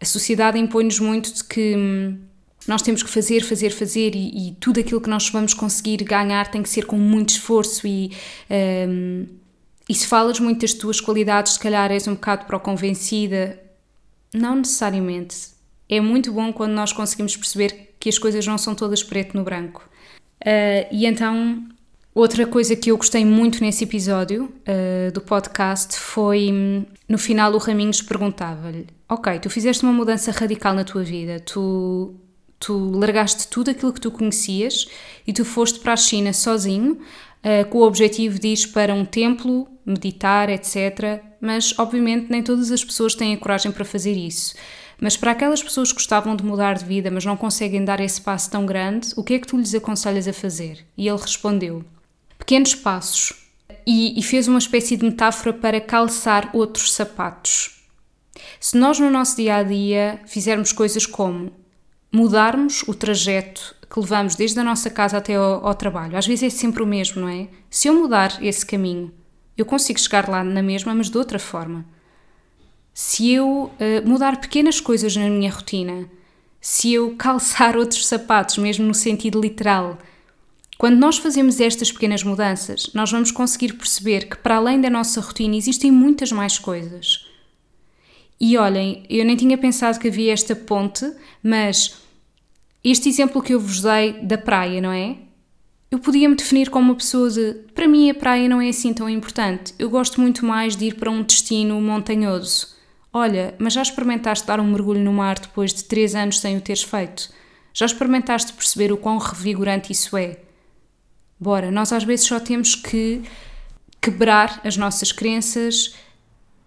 a 0.00 0.04
sociedade 0.04 0.58
impõe-nos 0.58 1.00
muito 1.00 1.32
de 1.32 1.44
que 1.44 1.74
hum, 1.76 2.18
nós 2.66 2.82
temos 2.82 3.02
que 3.02 3.10
fazer, 3.10 3.42
fazer, 3.42 3.70
fazer 3.70 4.14
e, 4.14 4.48
e, 4.48 4.52
tudo 4.60 4.80
aquilo 4.80 5.00
que 5.00 5.08
nós 5.08 5.28
vamos 5.30 5.54
conseguir 5.54 6.04
ganhar 6.04 6.50
tem 6.50 6.62
que 6.62 6.68
ser 6.68 6.86
com 6.86 6.96
muito 6.96 7.30
esforço 7.30 7.86
e. 7.86 8.12
Hum, 8.50 9.26
e 9.88 9.94
se 9.94 10.06
falas 10.06 10.38
muito 10.38 10.60
das 10.60 10.74
tuas 10.74 11.00
qualidades, 11.00 11.54
se 11.54 11.58
calhar 11.58 11.90
és 11.90 12.06
um 12.06 12.12
bocado 12.12 12.44
pró-convencida. 12.44 13.58
Não 14.34 14.56
necessariamente. 14.56 15.48
É 15.88 15.98
muito 15.98 16.30
bom 16.30 16.52
quando 16.52 16.72
nós 16.72 16.92
conseguimos 16.92 17.34
perceber 17.34 17.87
que 17.98 18.08
as 18.08 18.18
coisas 18.18 18.46
não 18.46 18.58
são 18.58 18.74
todas 18.74 19.02
preto 19.02 19.36
no 19.36 19.44
branco. 19.44 19.88
Uh, 20.40 20.86
e 20.92 21.06
então 21.06 21.66
Outra 22.18 22.44
coisa 22.48 22.74
que 22.74 22.90
eu 22.90 22.96
gostei 22.96 23.24
muito 23.24 23.60
nesse 23.62 23.84
episódio 23.84 24.52
uh, 24.66 25.12
do 25.12 25.20
podcast 25.20 25.96
foi 25.96 26.84
no 27.08 27.16
final 27.16 27.52
o 27.52 27.58
Raminhos 27.58 28.02
perguntava-lhe: 28.02 28.88
Ok, 29.08 29.38
tu 29.38 29.48
fizeste 29.48 29.84
uma 29.84 29.92
mudança 29.92 30.32
radical 30.32 30.74
na 30.74 30.82
tua 30.82 31.04
vida, 31.04 31.38
tu, 31.38 32.16
tu 32.58 32.90
largaste 32.90 33.46
tudo 33.46 33.70
aquilo 33.70 33.92
que 33.92 34.00
tu 34.00 34.10
conhecias 34.10 34.88
e 35.28 35.32
tu 35.32 35.44
foste 35.44 35.78
para 35.78 35.92
a 35.92 35.96
China 35.96 36.32
sozinho 36.32 36.94
uh, 36.94 37.68
com 37.70 37.78
o 37.78 37.82
objetivo 37.82 38.36
de 38.40 38.48
ir 38.48 38.66
para 38.72 38.92
um 38.92 39.04
templo, 39.04 39.68
meditar, 39.86 40.50
etc. 40.50 41.22
Mas 41.40 41.72
obviamente 41.78 42.26
nem 42.30 42.42
todas 42.42 42.72
as 42.72 42.82
pessoas 42.82 43.14
têm 43.14 43.32
a 43.32 43.38
coragem 43.38 43.70
para 43.70 43.84
fazer 43.84 44.14
isso. 44.14 44.56
Mas 45.00 45.16
para 45.16 45.30
aquelas 45.30 45.62
pessoas 45.62 45.92
que 45.92 45.98
gostavam 45.98 46.34
de 46.34 46.44
mudar 46.44 46.74
de 46.74 46.84
vida, 46.84 47.10
mas 47.10 47.24
não 47.24 47.36
conseguem 47.36 47.84
dar 47.84 48.00
esse 48.00 48.20
passo 48.20 48.50
tão 48.50 48.66
grande, 48.66 49.12
o 49.16 49.22
que 49.22 49.34
é 49.34 49.38
que 49.38 49.46
tu 49.46 49.56
lhes 49.56 49.74
aconselhas 49.74 50.26
a 50.26 50.32
fazer? 50.32 50.84
E 50.96 51.06
ele 51.06 51.18
respondeu: 51.18 51.84
pequenos 52.38 52.74
passos 52.74 53.32
e, 53.86 54.18
e 54.18 54.22
fez 54.22 54.48
uma 54.48 54.58
espécie 54.58 54.96
de 54.96 55.04
metáfora 55.04 55.52
para 55.52 55.80
calçar 55.80 56.50
outros 56.52 56.92
sapatos. 56.92 57.82
Se 58.60 58.76
nós 58.76 58.98
no 58.98 59.10
nosso 59.10 59.36
dia 59.36 59.56
a 59.56 59.62
dia 59.62 60.20
fizermos 60.26 60.72
coisas 60.72 61.06
como 61.06 61.52
mudarmos 62.12 62.82
o 62.88 62.94
trajeto 62.94 63.76
que 63.90 64.00
levamos 64.00 64.34
desde 64.34 64.58
a 64.58 64.64
nossa 64.64 64.90
casa 64.90 65.18
até 65.18 65.36
ao, 65.36 65.66
ao, 65.66 65.74
trabalho, 65.74 66.16
às 66.16 66.26
vezes 66.26 66.54
é 66.54 66.56
sempre 66.56 66.82
o 66.82 66.86
mesmo, 66.86 67.22
não 67.22 67.28
é? 67.28 67.48
Se 67.70 67.88
eu 67.88 67.94
mudar 67.94 68.42
esse 68.42 68.66
caminho, 68.66 69.12
eu 69.56 69.64
consigo 69.64 69.98
chegar 69.98 70.28
lá 70.28 70.44
na 70.44 70.62
mesma, 70.62 70.94
mas 70.94 71.08
de 71.08 71.16
outra 71.16 71.38
forma. 71.38 71.84
Se 73.00 73.30
eu 73.30 73.46
uh, 73.46 73.70
mudar 74.04 74.40
pequenas 74.40 74.80
coisas 74.80 75.14
na 75.14 75.30
minha 75.30 75.52
rotina, 75.52 76.10
se 76.60 76.92
eu 76.92 77.14
calçar 77.14 77.76
outros 77.78 78.04
sapatos, 78.04 78.58
mesmo 78.58 78.84
no 78.84 78.92
sentido 78.92 79.40
literal, 79.40 79.96
quando 80.76 80.98
nós 80.98 81.16
fazemos 81.16 81.60
estas 81.60 81.92
pequenas 81.92 82.24
mudanças, 82.24 82.90
nós 82.92 83.08
vamos 83.12 83.30
conseguir 83.30 83.74
perceber 83.74 84.28
que, 84.28 84.36
para 84.38 84.56
além 84.56 84.80
da 84.80 84.90
nossa 84.90 85.20
rotina, 85.20 85.54
existem 85.54 85.92
muitas 85.92 86.32
mais 86.32 86.58
coisas. 86.58 87.24
E 88.40 88.56
olhem, 88.56 89.04
eu 89.08 89.24
nem 89.24 89.36
tinha 89.36 89.56
pensado 89.56 90.00
que 90.00 90.08
havia 90.08 90.32
esta 90.32 90.56
ponte, 90.56 91.08
mas 91.40 91.98
este 92.82 93.08
exemplo 93.08 93.40
que 93.40 93.54
eu 93.54 93.60
vos 93.60 93.80
dei 93.80 94.14
da 94.24 94.36
praia, 94.36 94.80
não 94.80 94.90
é? 94.90 95.18
Eu 95.88 96.00
podia 96.00 96.28
me 96.28 96.34
definir 96.34 96.68
como 96.68 96.86
uma 96.86 96.96
pessoa 96.96 97.30
de 97.30 97.54
para 97.76 97.86
mim 97.86 98.10
a 98.10 98.14
praia 98.14 98.48
não 98.48 98.60
é 98.60 98.68
assim 98.70 98.92
tão 98.92 99.08
importante. 99.08 99.72
Eu 99.78 99.88
gosto 99.88 100.20
muito 100.20 100.44
mais 100.44 100.74
de 100.74 100.86
ir 100.86 100.96
para 100.96 101.12
um 101.12 101.22
destino 101.22 101.80
montanhoso. 101.80 102.76
Olha, 103.12 103.54
mas 103.58 103.72
já 103.72 103.82
experimentaste 103.82 104.46
dar 104.46 104.60
um 104.60 104.70
mergulho 104.70 105.00
no 105.00 105.12
mar 105.12 105.38
depois 105.38 105.72
de 105.72 105.84
três 105.84 106.14
anos 106.14 106.40
sem 106.40 106.56
o 106.56 106.60
teres 106.60 106.82
feito? 106.82 107.30
Já 107.72 107.86
experimentaste 107.86 108.52
perceber 108.52 108.92
o 108.92 108.96
quão 108.96 109.18
revigorante 109.18 109.92
isso 109.92 110.16
é? 110.16 110.38
Bora, 111.40 111.70
nós 111.70 111.92
às 111.92 112.04
vezes 112.04 112.26
só 112.26 112.40
temos 112.40 112.74
que 112.74 113.22
quebrar 114.00 114.60
as 114.64 114.76
nossas 114.76 115.12
crenças, 115.12 115.94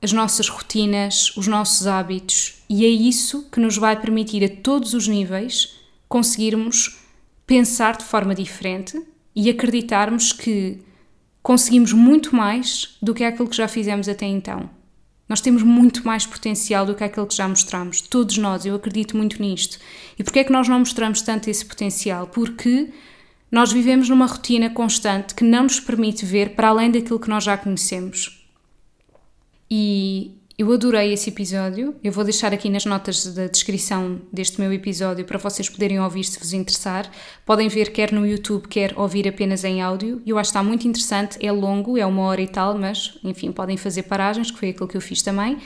as 0.02 0.12
nossas 0.12 0.48
rotinas, 0.48 1.36
os 1.38 1.48
nossos 1.48 1.86
hábitos, 1.86 2.64
e 2.70 2.86
é 2.86 2.90
isso 2.90 3.50
que 3.52 3.60
nos 3.60 3.78
vai 3.78 4.00
permitir 4.00 4.44
a 4.44 4.50
todos 4.50 4.94
os 4.94 5.08
níveis 5.08 5.76
conseguirmos 6.08 7.00
pensar 7.46 7.98
de 7.98 8.06
forma 8.06 8.34
diferente 8.34 9.02
e 9.36 9.50
acreditarmos 9.50 10.34
que 10.34 10.80
conseguimos 11.44 11.94
muito 11.94 12.36
mais 12.36 12.98
do 13.02 13.14
que 13.14 13.24
aquilo 13.24 13.50
que 13.50 13.56
já 13.56 13.68
fizemos 13.68 14.08
até 14.08 14.26
então. 14.26 14.70
Nós 15.32 15.40
temos 15.40 15.64
muito 15.64 16.06
mais 16.06 16.26
potencial 16.26 16.86
do 16.86 16.94
que 16.94 17.06
aquilo 17.06 17.26
que 17.26 17.34
já 17.34 17.48
mostramos, 17.48 18.02
todos 18.02 18.38
nós, 18.38 18.66
eu 18.66 18.76
acredito 18.76 19.16
muito 19.16 19.42
nisto. 19.42 19.80
E 20.20 20.26
porquê 20.26 20.40
é 20.40 20.44
que 20.44 20.52
nós 20.52 20.68
não 20.68 20.80
mostramos 20.80 21.22
tanto 21.22 21.50
esse 21.50 21.64
potencial? 21.64 22.28
Porque 22.28 22.90
nós 23.50 23.72
vivemos 23.72 24.10
numa 24.10 24.26
rotina 24.26 24.70
constante 24.70 25.34
que 25.34 25.46
não 25.46 25.64
nos 25.64 25.80
permite 25.80 26.26
ver 26.26 26.50
para 26.50 26.68
além 26.68 26.92
daquilo 26.92 27.18
que 27.18 27.30
nós 27.30 27.46
já 27.46 27.58
conhecemos. 27.58 28.46
E 29.70 30.36
eu 30.62 30.72
adorei 30.72 31.12
esse 31.12 31.32
episódio. 31.32 31.96
Eu 32.04 32.12
vou 32.12 32.24
deixar 32.24 32.54
aqui 32.54 32.70
nas 32.70 32.86
notas 32.86 33.26
da 33.34 33.48
descrição 33.48 34.22
deste 34.32 34.62
meu 34.62 34.72
episódio 34.72 35.26
para 35.26 35.40
vocês 35.40 35.68
poderem 35.68 36.00
ouvir 36.00 36.24
se 36.24 36.38
vos 36.38 36.54
interessar. 36.54 37.10
Podem 37.44 37.68
ver 37.68 37.92
quer 37.92 38.12
no 38.12 38.28
YouTube, 38.28 38.68
quer 38.68 38.94
ouvir 38.96 39.28
apenas 39.28 39.64
em 39.64 39.82
áudio. 39.82 40.22
Eu 40.24 40.38
acho 40.38 40.52
que 40.52 40.58
está 40.58 40.62
muito 40.62 40.88
interessante. 40.88 41.44
É 41.44 41.52
longo, 41.52 41.98
é 41.98 42.06
uma 42.06 42.22
hora 42.22 42.42
e 42.42 42.48
tal, 42.48 42.78
mas 42.78 43.18
enfim, 43.24 43.52
podem 43.52 43.76
fazer 43.76 44.04
paragens, 44.04 44.52
que 44.52 44.60
foi 44.60 44.70
aquilo 44.70 44.88
que 44.88 44.96
eu 44.96 45.02
fiz 45.02 45.24
também. 45.24 45.58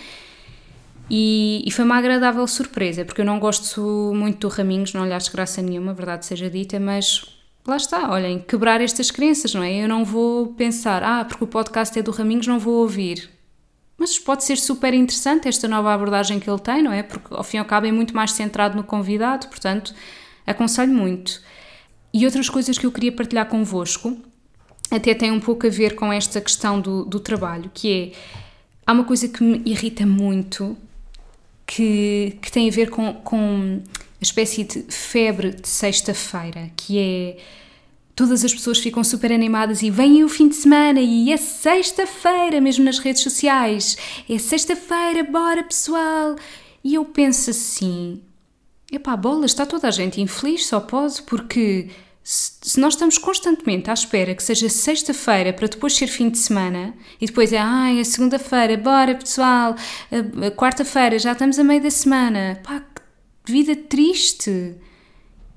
E, 1.09 1.61
e, 1.67 1.71
foi 1.71 1.83
uma 1.83 1.97
agradável 1.97 2.47
surpresa, 2.47 3.03
porque 3.03 3.19
eu 3.19 3.25
não 3.25 3.37
gosto 3.37 4.13
muito 4.15 4.47
do 4.47 4.53
Raminhos, 4.53 4.93
não 4.93 5.05
lhe 5.05 5.13
acho 5.13 5.31
graça 5.31 5.61
nenhuma, 5.61 5.93
verdade 5.93 6.25
seja 6.25 6.49
dita, 6.49 6.79
mas 6.79 7.25
lá 7.67 7.77
está, 7.77 8.09
olhem, 8.09 8.39
quebrar 8.39 8.81
estas 8.81 9.11
crenças, 9.11 9.53
não 9.53 9.61
é? 9.61 9.83
Eu 9.83 9.89
não 9.89 10.03
vou 10.03 10.53
pensar, 10.53 11.03
ah, 11.03 11.23
porque 11.25 11.43
o 11.43 11.47
podcast 11.47 11.99
é 11.99 12.01
do 12.01 12.09
Raminhos, 12.09 12.47
não 12.47 12.57
vou 12.57 12.75
ouvir. 12.75 13.34
Mas 13.97 14.19
pode 14.19 14.43
ser 14.43 14.57
super 14.57 14.93
interessante 14.93 15.47
esta 15.47 15.67
nova 15.67 15.93
abordagem 15.93 16.39
que 16.39 16.49
ele 16.49 16.59
tem, 16.59 16.83
não 16.83 16.91
é? 16.91 17.01
Porque 17.01 17.33
ao 17.33 17.43
fim 17.43 17.57
e 17.57 17.59
ao 17.59 17.65
cabo 17.65 17.87
é 17.87 17.91
muito 17.91 18.15
mais 18.15 18.31
centrado 18.31 18.75
no 18.75 18.83
convidado, 18.83 19.47
portanto, 19.47 19.93
aconselho 20.45 20.91
muito. 20.91 21.41
E 22.13 22.25
outras 22.25 22.49
coisas 22.49 22.77
que 22.77 22.85
eu 22.85 22.91
queria 22.91 23.11
partilhar 23.11 23.47
convosco, 23.47 24.17
até 24.91 25.13
tem 25.13 25.31
um 25.31 25.39
pouco 25.39 25.65
a 25.65 25.69
ver 25.69 25.95
com 25.95 26.11
esta 26.11 26.39
questão 26.41 26.79
do, 26.79 27.05
do 27.05 27.19
trabalho, 27.19 27.71
que 27.73 28.13
é, 28.13 28.17
há 28.85 28.91
uma 28.91 29.03
coisa 29.03 29.27
que 29.27 29.43
me 29.43 29.61
irrita 29.65 30.05
muito, 30.05 30.77
que, 31.65 32.37
que 32.41 32.51
tem 32.51 32.69
a 32.69 32.71
ver 32.71 32.89
com, 32.89 33.13
com 33.13 33.81
espécie 34.21 34.63
de 34.63 34.83
febre 34.83 35.51
de 35.51 35.67
sexta-feira, 35.67 36.71
que 36.75 36.99
é 36.99 37.37
todas 38.15 38.45
as 38.45 38.53
pessoas 38.53 38.79
ficam 38.79 39.03
super 39.03 39.31
animadas 39.31 39.81
e 39.81 39.89
vem 39.89 40.23
o 40.23 40.29
fim 40.29 40.47
de 40.47 40.55
semana 40.55 41.01
e 41.01 41.31
é 41.31 41.37
sexta-feira, 41.37 42.61
mesmo 42.61 42.85
nas 42.85 42.97
redes 42.97 43.21
sociais. 43.21 43.97
É 44.29 44.37
sexta-feira, 44.37 45.23
bora 45.23 45.63
pessoal! 45.63 46.35
E 46.83 46.95
eu 46.95 47.03
penso 47.03 47.49
assim: 47.49 48.21
epá, 48.91 49.15
bola, 49.17 49.45
está 49.45 49.65
toda 49.65 49.87
a 49.87 49.91
gente 49.91 50.21
infeliz, 50.21 50.65
só 50.65 50.79
pode, 50.79 51.21
porque 51.23 51.89
se 52.23 52.79
nós 52.79 52.95
estamos 52.95 53.19
constantemente 53.19 53.91
à 53.91 53.93
espera 53.93 54.33
que 54.33 54.41
seja 54.41 54.67
sexta-feira 54.67 55.53
para 55.53 55.67
depois 55.67 55.93
ser 55.95 56.07
fim 56.07 56.27
de 56.27 56.39
semana 56.39 56.95
e 57.21 57.27
depois 57.27 57.53
é, 57.53 57.59
ai, 57.59 57.99
é 57.99 58.03
segunda-feira, 58.03 58.77
bora 58.77 59.13
pessoal, 59.13 59.75
quarta-feira 60.55 61.19
já 61.19 61.33
estamos 61.33 61.59
a 61.59 61.63
meio 61.63 61.83
da 61.83 61.91
semana, 61.91 62.59
pá, 62.63 62.81
vida 63.45 63.75
triste. 63.75 64.75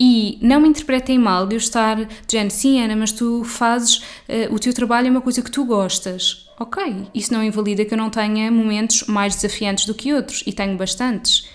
E 0.00 0.38
não 0.40 0.60
me 0.60 0.68
interpretem 0.68 1.18
mal 1.18 1.46
de 1.46 1.56
eu 1.56 1.58
estar 1.58 1.96
de 2.04 2.50
sim, 2.50 2.80
Ana, 2.80 2.94
mas 2.94 3.10
tu 3.10 3.42
fazes, 3.42 3.96
uh, 3.96 4.54
o 4.54 4.58
teu 4.58 4.72
trabalho 4.72 5.08
é 5.08 5.10
uma 5.10 5.20
coisa 5.20 5.42
que 5.42 5.50
tu 5.50 5.64
gostas. 5.64 6.48
Ok, 6.60 7.08
isso 7.14 7.32
não 7.32 7.42
invalida 7.42 7.84
que 7.84 7.94
eu 7.94 7.98
não 7.98 8.10
tenha 8.10 8.50
momentos 8.50 9.04
mais 9.08 9.34
desafiantes 9.34 9.86
do 9.86 9.94
que 9.94 10.12
outros, 10.12 10.42
e 10.46 10.52
tenho 10.52 10.76
bastantes. 10.76 11.48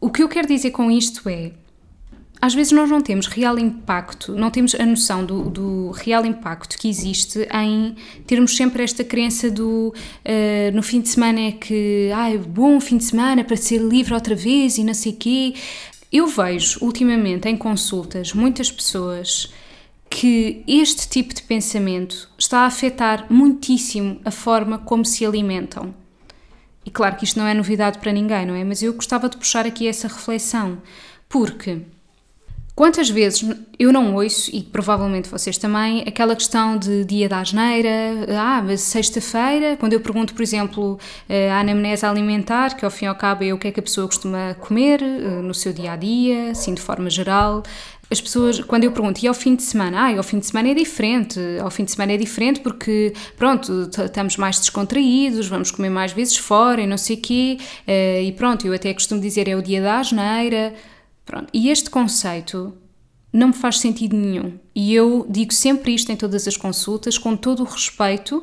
O 0.00 0.10
que 0.10 0.22
eu 0.22 0.28
quero 0.28 0.46
dizer 0.46 0.70
com 0.70 0.90
isto 0.90 1.28
é, 1.28 1.52
às 2.40 2.54
vezes 2.54 2.72
nós 2.72 2.88
não 2.88 3.00
temos 3.00 3.26
real 3.26 3.58
impacto, 3.58 4.32
não 4.32 4.50
temos 4.50 4.74
a 4.76 4.86
noção 4.86 5.24
do, 5.24 5.50
do 5.50 5.90
real 5.90 6.24
impacto 6.24 6.78
que 6.78 6.88
existe 6.88 7.48
em 7.52 7.96
termos 8.26 8.56
sempre 8.56 8.84
esta 8.84 9.02
crença 9.02 9.50
do 9.50 9.92
uh, 9.92 10.74
no 10.74 10.82
fim 10.82 11.00
de 11.00 11.08
semana 11.08 11.40
é 11.40 11.52
que, 11.52 12.10
ai, 12.14 12.38
bom 12.38 12.80
fim 12.80 12.96
de 12.96 13.04
semana 13.04 13.42
para 13.42 13.56
ser 13.56 13.78
livre 13.78 14.14
outra 14.14 14.36
vez 14.36 14.78
e 14.78 14.84
não 14.84 14.94
sei 14.94 15.12
quê. 15.12 15.54
Eu 16.12 16.26
vejo 16.26 16.78
ultimamente 16.82 17.48
em 17.48 17.56
consultas 17.56 18.32
muitas 18.32 18.70
pessoas 18.70 19.52
que 20.08 20.64
este 20.66 21.06
tipo 21.08 21.34
de 21.34 21.42
pensamento 21.42 22.30
está 22.38 22.60
a 22.60 22.66
afetar 22.66 23.26
muitíssimo 23.30 24.20
a 24.24 24.30
forma 24.30 24.78
como 24.78 25.04
se 25.04 25.26
alimentam. 25.26 25.94
E 26.84 26.90
claro 26.90 27.16
que 27.16 27.24
isto 27.24 27.38
não 27.38 27.46
é 27.46 27.52
novidade 27.52 27.98
para 27.98 28.12
ninguém, 28.12 28.46
não 28.46 28.54
é? 28.54 28.64
Mas 28.64 28.82
eu 28.82 28.94
gostava 28.94 29.28
de 29.28 29.36
puxar 29.36 29.66
aqui 29.66 29.86
essa 29.86 30.08
reflexão, 30.08 30.80
porque 31.28 31.82
Quantas 32.78 33.10
vezes 33.10 33.44
eu 33.76 33.92
não 33.92 34.14
ouço, 34.14 34.54
e 34.54 34.62
provavelmente 34.62 35.28
vocês 35.28 35.58
também, 35.58 36.04
aquela 36.06 36.36
questão 36.36 36.78
de 36.78 37.04
dia 37.04 37.28
da 37.28 37.40
asneira, 37.40 37.90
ah, 38.38 38.62
mas 38.64 38.82
sexta-feira, 38.82 39.76
quando 39.76 39.94
eu 39.94 40.00
pergunto, 40.00 40.32
por 40.32 40.42
exemplo, 40.42 40.96
eh, 41.28 41.50
a 41.50 41.58
anamnese 41.58 42.06
alimentar, 42.06 42.76
que 42.76 42.84
ao 42.84 42.90
fim 42.92 43.06
e 43.06 43.08
ao 43.08 43.16
cabo 43.16 43.42
é 43.42 43.52
o 43.52 43.58
que 43.58 43.66
é 43.66 43.72
que 43.72 43.80
a 43.80 43.82
pessoa 43.82 44.06
costuma 44.06 44.54
comer 44.60 45.02
eh, 45.02 45.42
no 45.42 45.52
seu 45.52 45.72
dia 45.72 45.90
a 45.90 45.96
dia, 45.96 46.52
assim 46.52 46.72
de 46.72 46.80
forma 46.80 47.10
geral, 47.10 47.64
as 48.08 48.20
pessoas, 48.20 48.60
quando 48.60 48.84
eu 48.84 48.92
pergunto, 48.92 49.24
e 49.24 49.26
ao 49.26 49.34
fim 49.34 49.56
de 49.56 49.64
semana? 49.64 50.02
Ah, 50.02 50.16
ao 50.16 50.22
fim 50.22 50.38
de 50.38 50.46
semana 50.46 50.68
é 50.68 50.74
diferente. 50.74 51.40
Ao 51.60 51.72
fim 51.72 51.82
de 51.84 51.90
semana 51.90 52.12
é 52.12 52.16
diferente 52.16 52.60
porque, 52.60 53.12
pronto, 53.36 53.90
estamos 54.04 54.36
mais 54.36 54.56
descontraídos, 54.60 55.48
vamos 55.48 55.72
comer 55.72 55.90
mais 55.90 56.12
vezes 56.12 56.36
fora 56.36 56.80
e 56.80 56.86
não 56.86 56.96
sei 56.96 57.16
o 57.16 57.20
quê. 57.20 57.58
Eh, 57.88 58.22
e 58.22 58.32
pronto, 58.32 58.64
eu 58.68 58.72
até 58.72 58.94
costumo 58.94 59.20
dizer 59.20 59.48
é 59.48 59.56
o 59.56 59.62
dia 59.62 59.82
da 59.82 59.98
asneira. 59.98 60.72
Pronto. 61.28 61.50
E 61.52 61.68
este 61.68 61.90
conceito 61.90 62.72
não 63.30 63.48
me 63.48 63.52
faz 63.52 63.78
sentido 63.78 64.16
nenhum. 64.16 64.58
E 64.74 64.94
eu 64.94 65.26
digo 65.28 65.52
sempre 65.52 65.94
isto 65.94 66.10
em 66.10 66.16
todas 66.16 66.48
as 66.48 66.56
consultas, 66.56 67.18
com 67.18 67.36
todo 67.36 67.60
o 67.60 67.66
respeito, 67.66 68.42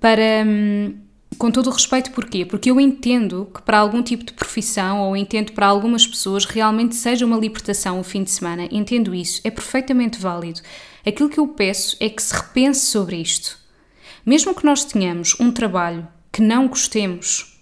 para. 0.00 0.44
Hum, 0.44 0.96
com 1.38 1.50
todo 1.50 1.68
o 1.68 1.70
respeito, 1.70 2.10
porquê? 2.10 2.44
Porque 2.44 2.70
eu 2.70 2.80
entendo 2.80 3.48
que 3.54 3.62
para 3.62 3.78
algum 3.78 4.02
tipo 4.02 4.24
de 4.24 4.32
profissão 4.32 5.00
ou 5.00 5.16
entendo 5.16 5.52
para 5.52 5.66
algumas 5.66 6.06
pessoas 6.06 6.44
realmente 6.44 6.94
seja 6.94 7.26
uma 7.26 7.36
libertação 7.36 7.98
o 7.98 8.04
fim 8.04 8.22
de 8.22 8.30
semana, 8.30 8.68
entendo 8.70 9.12
isso, 9.12 9.40
é 9.42 9.50
perfeitamente 9.50 10.18
válido. 10.18 10.60
Aquilo 11.04 11.28
que 11.28 11.38
eu 11.38 11.48
peço 11.48 11.96
é 11.98 12.08
que 12.08 12.22
se 12.22 12.32
repense 12.32 12.86
sobre 12.86 13.16
isto. 13.16 13.58
Mesmo 14.24 14.54
que 14.54 14.64
nós 14.64 14.84
tenhamos 14.84 15.36
um 15.40 15.50
trabalho 15.50 16.06
que 16.30 16.40
não 16.40 16.68
gostemos, 16.68 17.53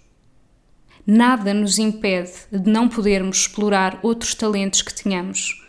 nada 1.05 1.53
nos 1.53 1.79
impede 1.79 2.31
de 2.51 2.69
não 2.69 2.87
podermos 2.87 3.39
explorar 3.39 3.99
outros 4.01 4.33
talentos 4.33 4.81
que 4.81 4.93
tenhamos. 4.93 5.61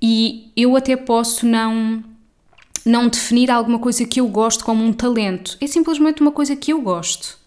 E 0.00 0.52
eu 0.56 0.76
até 0.76 0.96
posso 0.96 1.46
não 1.46 2.04
não 2.84 3.08
definir 3.08 3.50
alguma 3.50 3.78
coisa 3.78 4.06
que 4.06 4.18
eu 4.18 4.26
gosto 4.28 4.64
como 4.64 4.82
um 4.82 4.94
talento, 4.94 5.58
é 5.60 5.66
simplesmente 5.66 6.22
uma 6.22 6.32
coisa 6.32 6.56
que 6.56 6.72
eu 6.72 6.80
gosto. 6.80 7.38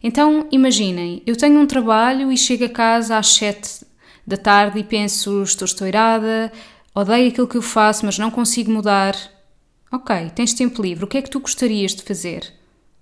Então, 0.00 0.46
imaginem, 0.50 1.22
eu 1.26 1.36
tenho 1.36 1.58
um 1.60 1.66
trabalho 1.66 2.30
e 2.30 2.36
chego 2.36 2.64
a 2.64 2.68
casa 2.68 3.18
às 3.18 3.28
7 3.34 3.84
da 4.26 4.36
tarde 4.36 4.78
e 4.78 4.84
penso, 4.84 5.42
estou 5.42 5.66
estourada, 5.66 6.52
odeio 6.94 7.28
aquilo 7.28 7.48
que 7.48 7.56
eu 7.56 7.62
faço, 7.62 8.06
mas 8.06 8.18
não 8.18 8.30
consigo 8.30 8.70
mudar. 8.70 9.16
Ok, 9.90 10.30
tens 10.34 10.54
tempo 10.54 10.80
livre, 10.80 11.04
o 11.04 11.08
que 11.08 11.18
é 11.18 11.22
que 11.22 11.30
tu 11.30 11.40
gostarias 11.40 11.94
de 11.94 12.02
fazer? 12.02 12.52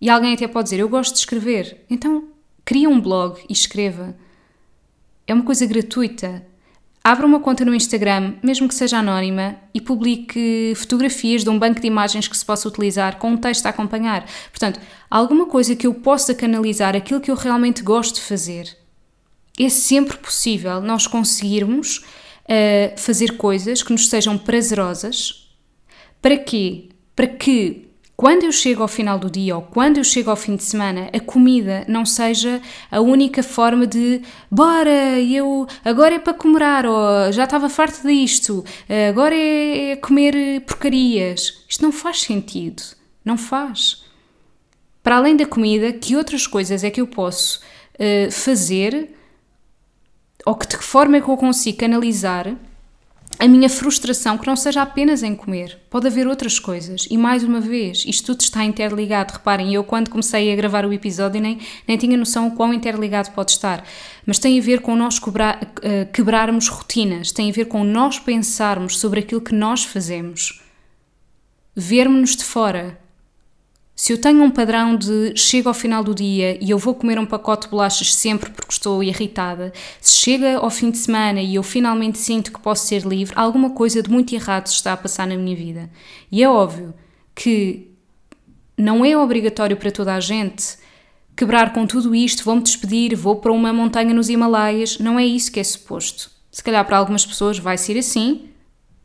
E 0.00 0.08
alguém 0.08 0.34
até 0.34 0.48
pode 0.48 0.64
dizer, 0.64 0.80
eu 0.80 0.88
gosto 0.88 1.12
de 1.12 1.20
escrever. 1.20 1.84
Então, 1.88 2.24
cria 2.70 2.88
um 2.88 3.00
blog 3.00 3.36
e 3.48 3.52
escreva. 3.52 4.14
É 5.26 5.34
uma 5.34 5.42
coisa 5.42 5.66
gratuita. 5.66 6.46
Abra 7.02 7.26
uma 7.26 7.40
conta 7.40 7.64
no 7.64 7.74
Instagram, 7.74 8.34
mesmo 8.44 8.68
que 8.68 8.74
seja 8.76 8.98
anónima, 8.98 9.56
e 9.74 9.80
publique 9.80 10.72
fotografias 10.76 11.42
de 11.42 11.50
um 11.50 11.58
banco 11.58 11.80
de 11.80 11.88
imagens 11.88 12.28
que 12.28 12.38
se 12.38 12.44
possa 12.44 12.68
utilizar 12.68 13.18
com 13.18 13.32
um 13.32 13.36
texto 13.36 13.66
a 13.66 13.70
acompanhar. 13.70 14.24
Portanto, 14.50 14.78
alguma 15.10 15.46
coisa 15.46 15.74
que 15.74 15.84
eu 15.84 15.94
possa 15.94 16.32
canalizar 16.32 16.94
aquilo 16.94 17.20
que 17.20 17.32
eu 17.32 17.34
realmente 17.34 17.82
gosto 17.82 18.14
de 18.14 18.20
fazer. 18.20 18.76
É 19.58 19.68
sempre 19.68 20.16
possível 20.18 20.80
nós 20.80 21.08
conseguirmos 21.08 21.98
uh, 21.98 22.96
fazer 22.96 23.36
coisas 23.36 23.82
que 23.82 23.90
nos 23.90 24.08
sejam 24.08 24.38
prazerosas. 24.38 25.50
Para 26.22 26.36
quê? 26.36 26.90
Para 27.16 27.26
que 27.26 27.89
quando 28.20 28.44
eu 28.44 28.52
chego 28.52 28.82
ao 28.82 28.88
final 28.88 29.18
do 29.18 29.30
dia 29.30 29.56
ou 29.56 29.62
quando 29.62 29.96
eu 29.96 30.04
chego 30.04 30.28
ao 30.28 30.36
fim 30.36 30.54
de 30.54 30.62
semana, 30.62 31.08
a 31.10 31.18
comida 31.18 31.86
não 31.88 32.04
seja 32.04 32.60
a 32.90 33.00
única 33.00 33.42
forma 33.42 33.86
de 33.86 34.20
bora, 34.50 35.18
eu 35.18 35.66
agora 35.82 36.16
é 36.16 36.18
para 36.18 36.34
comemorar, 36.34 36.84
ou 36.84 37.32
já 37.32 37.44
estava 37.44 37.70
farto 37.70 38.06
disto, 38.06 38.62
agora 39.08 39.34
é, 39.34 39.92
é 39.92 39.96
comer 39.96 40.60
porcarias. 40.66 41.64
Isto 41.66 41.82
não 41.82 41.90
faz 41.90 42.20
sentido. 42.20 42.82
Não 43.24 43.38
faz. 43.38 44.04
Para 45.02 45.16
além 45.16 45.34
da 45.34 45.46
comida, 45.46 45.90
que 45.90 46.14
outras 46.14 46.46
coisas 46.46 46.84
é 46.84 46.90
que 46.90 47.00
eu 47.00 47.06
posso 47.06 47.62
uh, 47.94 48.30
fazer 48.30 49.14
ou 50.44 50.54
que 50.54 50.68
de 50.68 50.76
que 50.76 50.84
forma 50.84 51.16
é 51.16 51.20
que 51.22 51.28
eu 51.30 51.38
consigo 51.38 51.78
canalizar 51.78 52.54
a 53.40 53.48
minha 53.48 53.70
frustração 53.70 54.36
que 54.36 54.46
não 54.46 54.54
seja 54.54 54.82
apenas 54.82 55.22
em 55.22 55.34
comer. 55.34 55.78
Pode 55.88 56.06
haver 56.06 56.26
outras 56.26 56.58
coisas. 56.58 57.06
E 57.10 57.16
mais 57.16 57.42
uma 57.42 57.58
vez, 57.58 58.04
isto 58.06 58.26
tudo 58.26 58.42
está 58.42 58.62
interligado. 58.62 59.32
Reparem, 59.32 59.72
eu 59.72 59.82
quando 59.82 60.10
comecei 60.10 60.52
a 60.52 60.56
gravar 60.56 60.84
o 60.84 60.92
episódio 60.92 61.40
nem, 61.40 61.58
nem 61.88 61.96
tinha 61.96 62.18
noção 62.18 62.48
o 62.48 62.50
quão 62.50 62.74
interligado 62.74 63.30
pode 63.30 63.52
estar. 63.52 63.82
Mas 64.26 64.38
tem 64.38 64.58
a 64.58 64.62
ver 64.62 64.82
com 64.82 64.94
nós 64.94 65.18
quebrar, 65.18 65.58
uh, 65.62 66.12
quebrarmos 66.12 66.68
rotinas, 66.68 67.32
tem 67.32 67.48
a 67.48 67.52
ver 67.52 67.64
com 67.64 67.82
nós 67.82 68.18
pensarmos 68.18 68.98
sobre 68.98 69.20
aquilo 69.20 69.40
que 69.40 69.54
nós 69.54 69.84
fazemos. 69.84 70.62
Vermos-nos 71.74 72.36
de 72.36 72.44
fora, 72.44 72.99
se 74.00 74.14
eu 74.14 74.18
tenho 74.18 74.42
um 74.42 74.50
padrão 74.50 74.96
de 74.96 75.36
chego 75.36 75.68
ao 75.68 75.74
final 75.74 76.02
do 76.02 76.14
dia 76.14 76.56
e 76.58 76.70
eu 76.70 76.78
vou 76.78 76.94
comer 76.94 77.18
um 77.18 77.26
pacote 77.26 77.66
de 77.66 77.70
bolachas 77.70 78.14
sempre 78.14 78.48
porque 78.48 78.72
estou 78.72 79.04
irritada, 79.04 79.74
se 80.00 80.14
chega 80.14 80.56
ao 80.56 80.70
fim 80.70 80.90
de 80.90 80.96
semana 80.96 81.42
e 81.42 81.56
eu 81.56 81.62
finalmente 81.62 82.16
sinto 82.16 82.50
que 82.50 82.58
posso 82.60 82.86
ser 82.86 83.02
livre, 83.02 83.34
alguma 83.36 83.68
coisa 83.68 84.02
de 84.02 84.08
muito 84.08 84.34
errado 84.34 84.68
está 84.68 84.94
a 84.94 84.96
passar 84.96 85.26
na 85.26 85.36
minha 85.36 85.54
vida. 85.54 85.90
E 86.32 86.42
é 86.42 86.48
óbvio 86.48 86.94
que 87.34 87.90
não 88.74 89.04
é 89.04 89.14
obrigatório 89.14 89.76
para 89.76 89.90
toda 89.90 90.14
a 90.14 90.20
gente 90.20 90.78
quebrar 91.36 91.74
com 91.74 91.86
tudo 91.86 92.14
isto, 92.14 92.42
vou-me 92.42 92.62
despedir, 92.62 93.14
vou 93.14 93.36
para 93.36 93.52
uma 93.52 93.70
montanha 93.70 94.14
nos 94.14 94.30
Himalaias, 94.30 94.98
não 94.98 95.18
é 95.18 95.26
isso 95.26 95.52
que 95.52 95.60
é 95.60 95.64
suposto. 95.64 96.30
Se 96.50 96.64
calhar 96.64 96.86
para 96.86 96.96
algumas 96.96 97.26
pessoas 97.26 97.58
vai 97.58 97.76
ser 97.76 97.98
assim, 97.98 98.48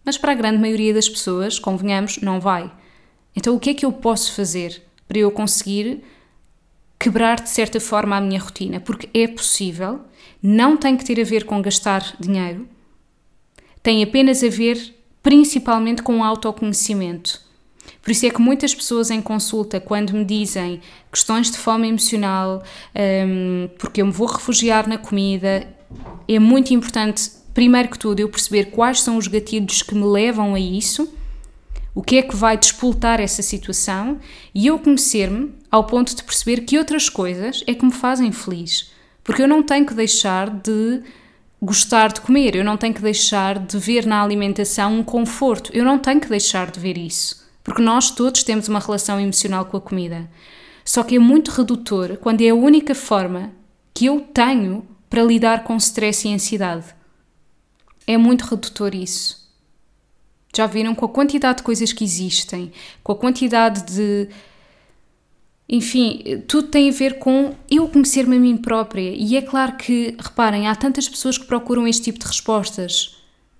mas 0.05 0.17
para 0.17 0.31
a 0.31 0.36
grande 0.36 0.58
maioria 0.58 0.93
das 0.93 1.10
pessoas, 1.10 1.60
convenhamos, 1.60 2.19
não 2.21 2.39
vai. 2.39 2.71
Então 3.36 3.56
o 3.56 3.60
que 3.60 3.71
é 3.71 3.74
que 3.74 3.86
eu 3.86 3.91
posso 3.91 4.34
fazer 4.34 4.82
para 5.08 5.19
eu 5.19 5.32
conseguir 5.32 6.04
quebrar 6.98 7.41
de 7.41 7.50
certa 7.50 7.80
forma 7.80 8.15
a 8.15 8.21
minha 8.21 8.39
rotina, 8.39 8.80
porque 8.80 9.10
é 9.13 9.28
possível, 9.28 10.02
não 10.41 10.78
tem 10.78 10.95
que 10.95 11.06
ter 11.06 11.19
a 11.19 11.24
ver 11.24 11.45
com 11.45 11.62
gastar 11.62 12.15
dinheiro, 12.19 12.67
tem 13.84 14.02
apenas 14.02 14.43
a 14.43 14.50
ver 14.50 14.95
principalmente 15.21 16.02
com 16.02 16.24
autoconhecimento. 16.24 17.43
Por 18.02 18.12
isso 18.12 18.26
é 18.26 18.30
que 18.30 18.41
muitas 18.41 18.74
pessoas 18.74 19.12
em 19.12 19.21
consulta, 19.21 19.80
quando 19.80 20.13
me 20.13 20.24
dizem 20.24 20.82
questões 21.12 21.52
de 21.52 21.58
fome 21.58 21.88
emocional, 21.88 22.63
um, 23.28 23.67
porque 23.78 24.02
eu 24.02 24.06
me 24.06 24.12
vou 24.12 24.28
refugiar 24.28 24.88
na 24.88 24.98
comida, 24.98 25.67
é 26.28 26.39
muito 26.39 26.74
importante, 26.74 27.30
primeiro 27.54 27.89
que 27.89 28.00
tudo, 28.00 28.19
eu 28.19 28.30
perceber 28.30 28.65
quais 28.65 29.02
são 29.02 29.17
os 29.17 29.28
gatilhos 29.28 29.82
que 29.82 29.93
me 29.93 30.06
levam 30.06 30.56
a 30.56 30.60
isso 30.60 31.12
o 31.95 32.03
que 32.03 32.17
é 32.17 32.21
que 32.21 32.36
vai 32.36 32.58
despoltar 32.58 33.21
essa 33.21 33.41
situação 33.41 34.19
e 34.53 34.67
eu 34.67 34.77
conhecer-me 34.77 35.55
ao 35.71 35.86
ponto 35.86 36.13
de 36.13 36.21
perceber 36.21 36.62
que 36.62 36.77
outras 36.77 37.08
coisas 37.08 37.63
é 37.65 37.73
que 37.73 37.86
me 37.86 37.91
fazem 37.93 38.34
feliz. 38.34 38.91
Porque 39.23 39.41
eu 39.41 39.47
não 39.47 39.63
tenho 39.63 39.86
que 39.86 39.93
deixar 39.93 40.49
de 40.49 41.01
gostar 41.62 42.12
de 42.12 42.19
comer, 42.19 42.53
eu 42.53 42.65
não 42.65 42.75
tenho 42.75 42.93
que 42.93 43.01
deixar 43.01 43.58
de 43.58 43.79
ver 43.79 44.05
na 44.05 44.21
alimentação 44.21 44.93
um 44.93 45.03
conforto, 45.03 45.71
eu 45.73 45.86
não 45.86 45.97
tenho 45.97 46.19
que 46.19 46.27
deixar 46.27 46.69
de 46.69 46.81
ver 46.81 46.97
isso. 46.97 47.43
Porque 47.63 47.81
nós 47.81 48.12
todos 48.12 48.43
temos 48.43 48.67
uma 48.67 48.79
relação 48.79 49.19
emocional 49.19 49.65
com 49.65 49.77
a 49.77 49.81
comida. 49.81 50.29
Só 50.84 51.01
que 51.01 51.15
é 51.15 51.19
muito 51.19 51.49
redutor 51.49 52.17
quando 52.17 52.41
é 52.41 52.49
a 52.49 52.55
única 52.55 52.93
forma 52.93 53.53
que 53.93 54.05
eu 54.05 54.19
tenho 54.19 54.86
para 55.10 55.23
lidar 55.23 55.63
com 55.63 55.77
stress 55.77 56.27
e 56.27 56.34
ansiedade. 56.34 56.88
É 58.05 58.17
muito 58.17 58.43
redutor 58.43 58.93
isso. 58.93 59.44
Já 60.56 60.65
viram 60.68 60.96
com 60.96 61.06
a 61.06 61.10
quantidade 61.10 61.58
de 61.58 61.63
coisas 61.63 61.91
que 61.91 62.04
existem, 62.04 62.72
com 63.04 63.12
a 63.12 63.15
quantidade 63.15 63.84
de. 63.94 64.30
Enfim, 65.68 66.44
tudo 66.48 66.68
tem 66.68 66.89
a 66.89 66.94
ver 66.94 67.18
com 67.18 67.54
eu 67.70 67.88
conhecer-me 67.88 68.38
a 68.38 68.39
mim 68.39 68.56
própria. 68.56 69.13
E 69.15 69.36
é 69.36 69.41
claro 69.41 69.74
que, 69.78 70.15
reparem, 70.20 70.68
há 70.68 70.76
tantas 70.76 71.10
pessoas 71.10 71.38
que 71.38 71.46
procuram 71.46 71.88
este 71.88 72.04
tipo 72.04 72.20
de 72.20 72.26
respostas. 72.26 73.18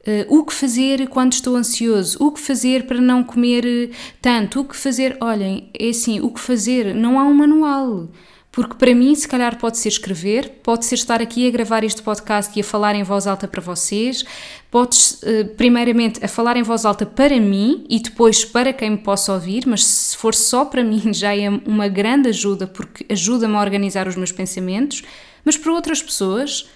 Uh, 0.08 0.38
o 0.38 0.46
que 0.46 0.54
fazer 0.54 1.10
quando 1.10 1.34
estou 1.34 1.56
ansioso? 1.56 2.16
O 2.24 2.32
que 2.32 2.40
fazer 2.40 2.86
para 2.86 3.02
não 3.02 3.24
comer 3.24 3.92
tanto? 4.22 4.62
O 4.62 4.66
que 4.66 4.76
fazer? 4.76 5.18
Olhem, 5.20 5.72
é 5.78 5.90
assim, 5.90 6.20
o 6.22 6.30
que 6.30 6.40
fazer? 6.40 6.94
Não 6.94 7.20
há 7.20 7.24
um 7.24 7.34
manual. 7.34 8.08
Porque 8.56 8.76
para 8.76 8.96
mim, 8.96 9.14
se 9.14 9.28
calhar, 9.28 9.58
pode 9.58 9.78
ser 9.78 9.90
escrever, 9.90 10.62
pode 10.64 10.86
ser 10.86 10.96
estar 10.96 11.22
aqui 11.22 11.46
a 11.46 11.52
gravar 11.52 11.84
este 11.84 12.02
podcast 12.02 12.58
e 12.58 12.62
a 12.62 12.64
falar 12.64 12.96
em 12.96 13.04
voz 13.04 13.28
alta 13.28 13.50
para 13.50 13.60
vocês, 13.60 14.24
pode, 14.72 14.98
eh, 15.24 15.44
primeiramente, 15.44 16.24
a 16.24 16.28
falar 16.30 16.56
em 16.56 16.64
voz 16.64 16.86
alta 16.86 17.06
para 17.06 17.38
mim 17.38 17.86
e 17.90 18.00
depois 18.00 18.46
para 18.46 18.72
quem 18.72 18.92
me 18.92 18.98
possa 18.98 19.34
ouvir, 19.34 19.66
mas 19.68 19.84
se 19.84 20.16
for 20.16 20.34
só 20.34 20.64
para 20.64 20.86
mim 20.86 21.02
já 21.14 21.36
é 21.36 21.50
uma 21.50 21.90
grande 21.90 22.30
ajuda, 22.30 22.66
porque 22.66 23.06
ajuda-me 23.10 23.56
a 23.56 23.60
organizar 23.60 24.08
os 24.08 24.16
meus 24.16 24.32
pensamentos, 24.32 25.04
mas 25.44 25.58
para 25.58 25.74
outras 25.74 26.02
pessoas 26.02 26.70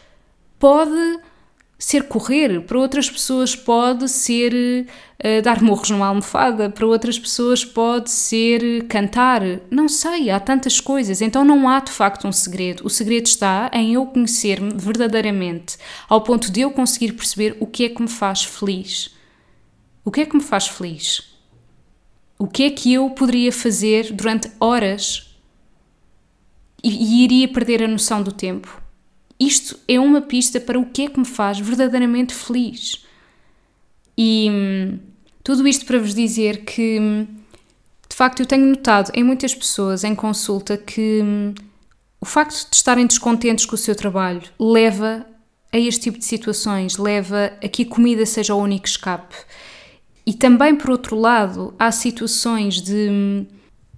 pode 0.60 1.20
ser 1.80 2.04
correr, 2.04 2.62
para 2.63 2.78
outras 2.78 3.10
pessoas 3.10 3.56
pode 3.56 4.10
ser 4.10 4.54
uh, 4.54 5.42
dar 5.42 5.62
morros 5.62 5.89
numa 5.89 6.08
almofada, 6.08 6.70
para 6.70 6.86
outras 6.86 7.18
pessoas 7.18 7.63
pode 7.63 8.12
ser 8.12 8.86
cantar, 8.88 9.42
não 9.72 9.88
sei, 9.88 10.30
há 10.30 10.42
tantas 10.42 10.82
coisas. 10.82 11.22
Então 11.22 11.46
não 11.46 11.70
há 11.70 11.80
de 11.80 11.89
facto 11.89 12.28
um 12.28 12.34
segredo. 12.34 12.86
O 12.86 12.89
segredo 12.89 13.28
está 13.28 13.72
em 13.74 13.94
eu 13.94 14.06
conhecer-me 14.06 14.74
verdadeiramente, 14.76 15.78
ao 16.10 16.22
ponto 16.22 16.52
de 16.52 16.60
eu 16.60 16.72
conseguir 16.72 17.13
perceber 17.13 17.56
o 17.62 17.65
que 17.65 17.86
é 17.86 17.89
que 17.89 18.02
me 18.02 18.10
faz 18.10 18.44
feliz. 18.44 19.15
O 20.04 20.12
que 20.12 20.20
é 20.20 20.26
que 20.26 20.36
me 20.36 20.44
faz 20.44 20.68
feliz? 20.68 21.34
O 22.38 22.46
que 22.46 22.63
é 22.63 22.70
que 22.70 22.94
eu 22.94 23.10
poderia 23.12 23.54
fazer 23.54 24.12
durante 24.12 24.52
horas 24.60 25.34
e, 26.84 26.89
e 26.89 27.24
iria 27.24 27.48
perder 27.48 27.84
a 27.84 27.88
noção 27.88 28.22
do 28.22 28.34
tempo? 28.34 28.79
Isto 29.39 29.80
é 29.88 29.99
uma 29.99 30.21
pista 30.21 30.60
para 30.60 30.78
o 30.78 30.86
que 30.86 31.04
é 31.04 31.10
que 31.10 31.19
me 31.19 31.25
faz 31.25 31.60
verdadeiramente 31.60 32.34
feliz. 32.34 33.06
E 34.17 34.49
hum, 34.52 34.99
tudo 35.43 35.65
isto 35.67 35.86
para 35.86 35.97
vos 35.97 36.13
dizer 36.13 36.65
que, 36.65 36.99
hum, 36.99 37.28
de 38.10 38.15
facto, 38.15 38.41
eu 38.41 38.45
tenho 38.45 38.65
notado 38.65 39.12
em 39.13 39.23
muitas 39.23 39.56
pessoas 39.56 40.04
em 40.04 40.13
consulta 40.13 40.78
que 40.78 41.21
hum, 41.23 41.54
o 42.19 42.25
facto 42.25 42.69
de 42.69 42.75
estarem 42.75 43.08
descontentes 43.08 43.65
com 43.65 43.75
o 43.75 43.78
seu 43.78 43.95
trabalho 43.95 44.41
leva 44.60 45.25
a 45.71 45.78
este 45.78 46.02
tipo 46.02 46.17
de 46.17 46.25
situações, 46.25 46.97
leva 46.97 47.54
a 47.63 47.67
que 47.69 47.84
a 47.84 47.86
comida 47.86 48.25
seja 48.25 48.54
o 48.54 48.62
único 48.62 48.88
escape. 48.88 49.36
E 50.25 50.34
também, 50.34 50.75
por 50.75 50.89
outro 50.89 51.17
lado, 51.17 51.73
há 51.80 51.91
situações 51.91 52.82
de 52.82 53.47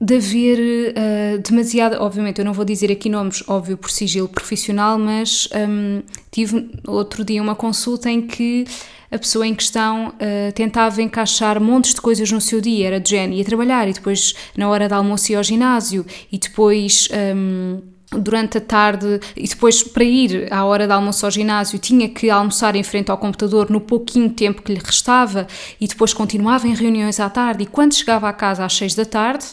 de 0.01 0.15
haver 0.15 0.57
uh, 0.57 1.37
demasiada. 1.47 2.01
Obviamente, 2.01 2.39
eu 2.39 2.45
não 2.45 2.53
vou 2.53 2.65
dizer 2.65 2.91
aqui 2.91 3.07
nomes, 3.07 3.43
óbvio, 3.47 3.77
por 3.77 3.91
sigilo 3.91 4.27
profissional, 4.27 4.97
mas 4.97 5.47
um, 5.55 6.01
tive 6.31 6.71
outro 6.87 7.23
dia 7.23 7.39
uma 7.39 7.53
consulta 7.53 8.09
em 8.09 8.19
que 8.19 8.65
a 9.11 9.19
pessoa 9.19 9.45
em 9.45 9.53
questão 9.53 10.07
uh, 10.07 10.51
tentava 10.55 11.03
encaixar 11.03 11.61
montes 11.61 11.93
de 11.93 12.01
coisas 12.01 12.31
no 12.31 12.41
seu 12.41 12.59
dia, 12.59 12.87
era 12.87 12.99
de 12.99 13.11
género, 13.11 13.33
ia 13.33 13.45
trabalhar 13.45 13.87
e 13.87 13.93
depois 13.93 14.33
na 14.57 14.67
hora 14.69 14.87
de 14.87 14.93
almoço 14.95 15.31
ia 15.31 15.37
ao 15.37 15.43
ginásio 15.43 16.03
e 16.31 16.37
depois. 16.39 17.07
Um, 17.35 17.81
durante 18.13 18.57
a 18.57 18.61
tarde 18.61 19.21
e 19.37 19.47
depois 19.47 19.81
para 19.83 20.03
ir 20.03 20.51
à 20.51 20.65
hora 20.65 20.85
de 20.85 20.91
almoço 20.91 21.25
ao 21.25 21.31
ginásio 21.31 21.79
tinha 21.79 22.09
que 22.09 22.29
almoçar 22.29 22.75
em 22.75 22.83
frente 22.83 23.09
ao 23.09 23.17
computador 23.17 23.69
no 23.69 23.79
pouquinho 23.79 24.29
tempo 24.29 24.61
que 24.61 24.73
lhe 24.73 24.81
restava 24.83 25.47
e 25.79 25.87
depois 25.87 26.13
continuava 26.13 26.67
em 26.67 26.75
reuniões 26.75 27.21
à 27.21 27.29
tarde 27.29 27.63
e 27.63 27.65
quando 27.65 27.93
chegava 27.93 28.27
à 28.27 28.33
casa 28.33 28.65
às 28.65 28.75
seis 28.75 28.93
da 28.93 29.05
tarde 29.05 29.45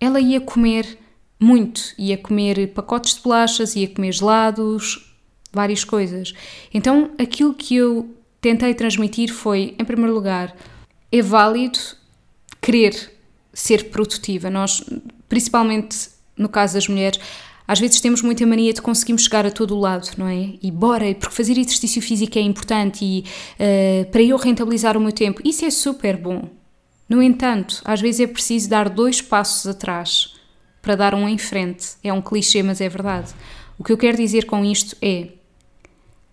ela 0.00 0.20
ia 0.20 0.40
comer 0.40 0.98
muito, 1.38 1.94
ia 1.98 2.16
comer 2.16 2.68
pacotes 2.72 3.14
de 3.14 3.22
bolachas, 3.22 3.76
ia 3.76 3.88
comer 3.88 4.12
gelados, 4.12 5.14
várias 5.52 5.84
coisas. 5.84 6.32
Então 6.72 7.10
aquilo 7.18 7.54
que 7.54 7.76
eu 7.76 8.14
tentei 8.40 8.74
transmitir 8.74 9.32
foi, 9.32 9.74
em 9.78 9.84
primeiro 9.84 10.14
lugar, 10.14 10.54
é 11.10 11.22
válido 11.22 11.78
querer 12.60 13.12
ser 13.52 13.90
produtiva. 13.90 14.50
Nós, 14.50 14.84
principalmente 15.28 16.10
no 16.36 16.48
caso 16.48 16.74
das 16.74 16.88
mulheres, 16.88 17.18
às 17.66 17.80
vezes 17.80 18.00
temos 18.00 18.22
muita 18.22 18.46
mania 18.46 18.72
de 18.72 18.80
conseguirmos 18.80 19.24
chegar 19.24 19.44
a 19.44 19.50
todo 19.50 19.74
o 19.74 19.80
lado, 19.80 20.08
não 20.16 20.28
é? 20.28 20.54
E 20.62 20.70
bora, 20.70 21.12
porque 21.14 21.34
fazer 21.34 21.58
exercício 21.58 22.00
físico 22.00 22.38
é 22.38 22.42
importante 22.42 23.04
e 23.04 23.24
uh, 23.58 24.10
para 24.10 24.22
eu 24.22 24.36
rentabilizar 24.36 24.96
o 24.96 25.00
meu 25.00 25.12
tempo, 25.12 25.40
isso 25.44 25.64
é 25.64 25.70
super 25.70 26.16
bom. 26.16 26.48
No 27.08 27.22
entanto, 27.22 27.80
às 27.84 28.00
vezes 28.00 28.20
é 28.20 28.26
preciso 28.26 28.68
dar 28.68 28.88
dois 28.88 29.22
passos 29.22 29.66
atrás 29.66 30.34
para 30.82 30.96
dar 30.96 31.14
um 31.14 31.28
em 31.28 31.38
frente. 31.38 31.96
É 32.02 32.12
um 32.12 32.22
clichê, 32.22 32.62
mas 32.62 32.80
é 32.80 32.88
verdade. 32.88 33.32
O 33.78 33.84
que 33.84 33.92
eu 33.92 33.98
quero 33.98 34.16
dizer 34.16 34.46
com 34.46 34.64
isto 34.64 34.96
é: 35.00 35.28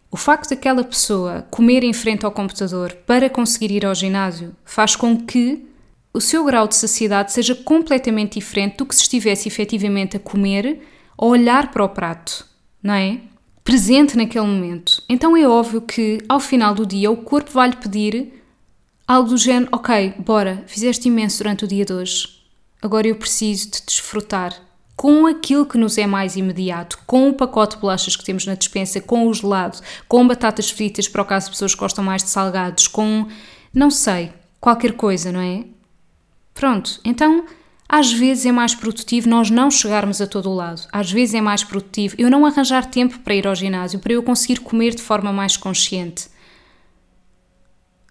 o 0.09 0.17
facto 0.17 0.51
daquela 0.51 0.83
pessoa 0.83 1.47
comer 1.49 1.83
em 1.83 1.93
frente 1.93 2.25
ao 2.25 2.31
computador 2.31 2.93
para 3.05 3.29
conseguir 3.29 3.71
ir 3.71 3.86
ao 3.86 3.95
ginásio 3.95 4.55
faz 4.63 4.95
com 4.95 5.17
que 5.17 5.67
o 6.13 6.21
seu 6.21 6.45
grau 6.45 6.67
de 6.67 6.75
saciedade 6.75 7.33
seja 7.33 7.55
completamente 7.55 8.39
diferente 8.39 8.77
do 8.77 8.86
que 8.86 8.95
se 8.95 9.01
estivesse 9.01 9.47
efetivamente 9.47 10.15
a 10.15 10.19
comer 10.19 10.81
ou 11.17 11.31
olhar 11.31 11.71
para 11.71 11.83
o 11.83 11.89
prato, 11.89 12.45
não 12.81 12.93
é? 12.93 13.21
Presente 13.63 14.15
naquele 14.15 14.45
momento. 14.45 15.01
Então 15.09 15.36
é 15.36 15.47
óbvio 15.47 15.81
que, 15.81 16.19
ao 16.29 16.39
final 16.39 16.75
do 16.75 16.86
dia, 16.86 17.09
o 17.09 17.17
corpo 17.17 17.49
vai 17.49 17.69
lhe 17.69 17.75
pedir 17.75 18.42
Algo 19.07 19.29
do 19.29 19.37
género, 19.37 19.69
ok, 19.71 20.15
bora, 20.19 20.63
fizeste 20.65 21.09
imenso 21.09 21.39
durante 21.39 21.65
o 21.65 21.67
dia 21.67 21.83
de 21.83 21.91
hoje. 21.91 22.41
Agora 22.81 23.07
eu 23.07 23.15
preciso 23.15 23.71
de 23.71 23.81
desfrutar 23.85 24.53
com 24.95 25.25
aquilo 25.25 25.65
que 25.65 25.77
nos 25.77 25.97
é 25.97 26.07
mais 26.07 26.35
imediato, 26.37 26.99
com 27.05 27.29
o 27.29 27.33
pacote 27.33 27.75
de 27.75 27.81
bolachas 27.81 28.15
que 28.15 28.23
temos 28.23 28.45
na 28.45 28.55
despensa, 28.55 29.01
com 29.01 29.27
o 29.27 29.33
gelado, 29.33 29.79
com 30.07 30.25
batatas 30.25 30.69
fritas, 30.69 31.07
para 31.07 31.21
o 31.21 31.25
caso 31.25 31.47
de 31.47 31.51
pessoas 31.51 31.73
que 31.73 31.79
gostam 31.79 32.03
mais 32.03 32.23
de 32.23 32.29
salgados, 32.29 32.87
com, 32.87 33.27
não 33.73 33.91
sei, 33.91 34.31
qualquer 34.61 34.93
coisa, 34.93 35.31
não 35.31 35.41
é? 35.41 35.65
Pronto, 36.53 37.01
então 37.03 37.45
às 37.89 38.11
vezes 38.11 38.45
é 38.45 38.51
mais 38.51 38.73
produtivo 38.73 39.29
nós 39.29 39.49
não 39.49 39.69
chegarmos 39.69 40.21
a 40.21 40.27
todo 40.27 40.49
o 40.49 40.55
lado. 40.55 40.81
Às 40.91 41.11
vezes 41.11 41.35
é 41.35 41.41
mais 41.41 41.63
produtivo 41.63 42.15
eu 42.17 42.29
não 42.29 42.45
arranjar 42.45 42.85
tempo 42.85 43.19
para 43.19 43.35
ir 43.35 43.45
ao 43.45 43.55
ginásio, 43.55 43.99
para 43.99 44.13
eu 44.13 44.23
conseguir 44.23 44.61
comer 44.61 44.95
de 44.95 45.01
forma 45.01 45.33
mais 45.33 45.57
consciente. 45.57 46.27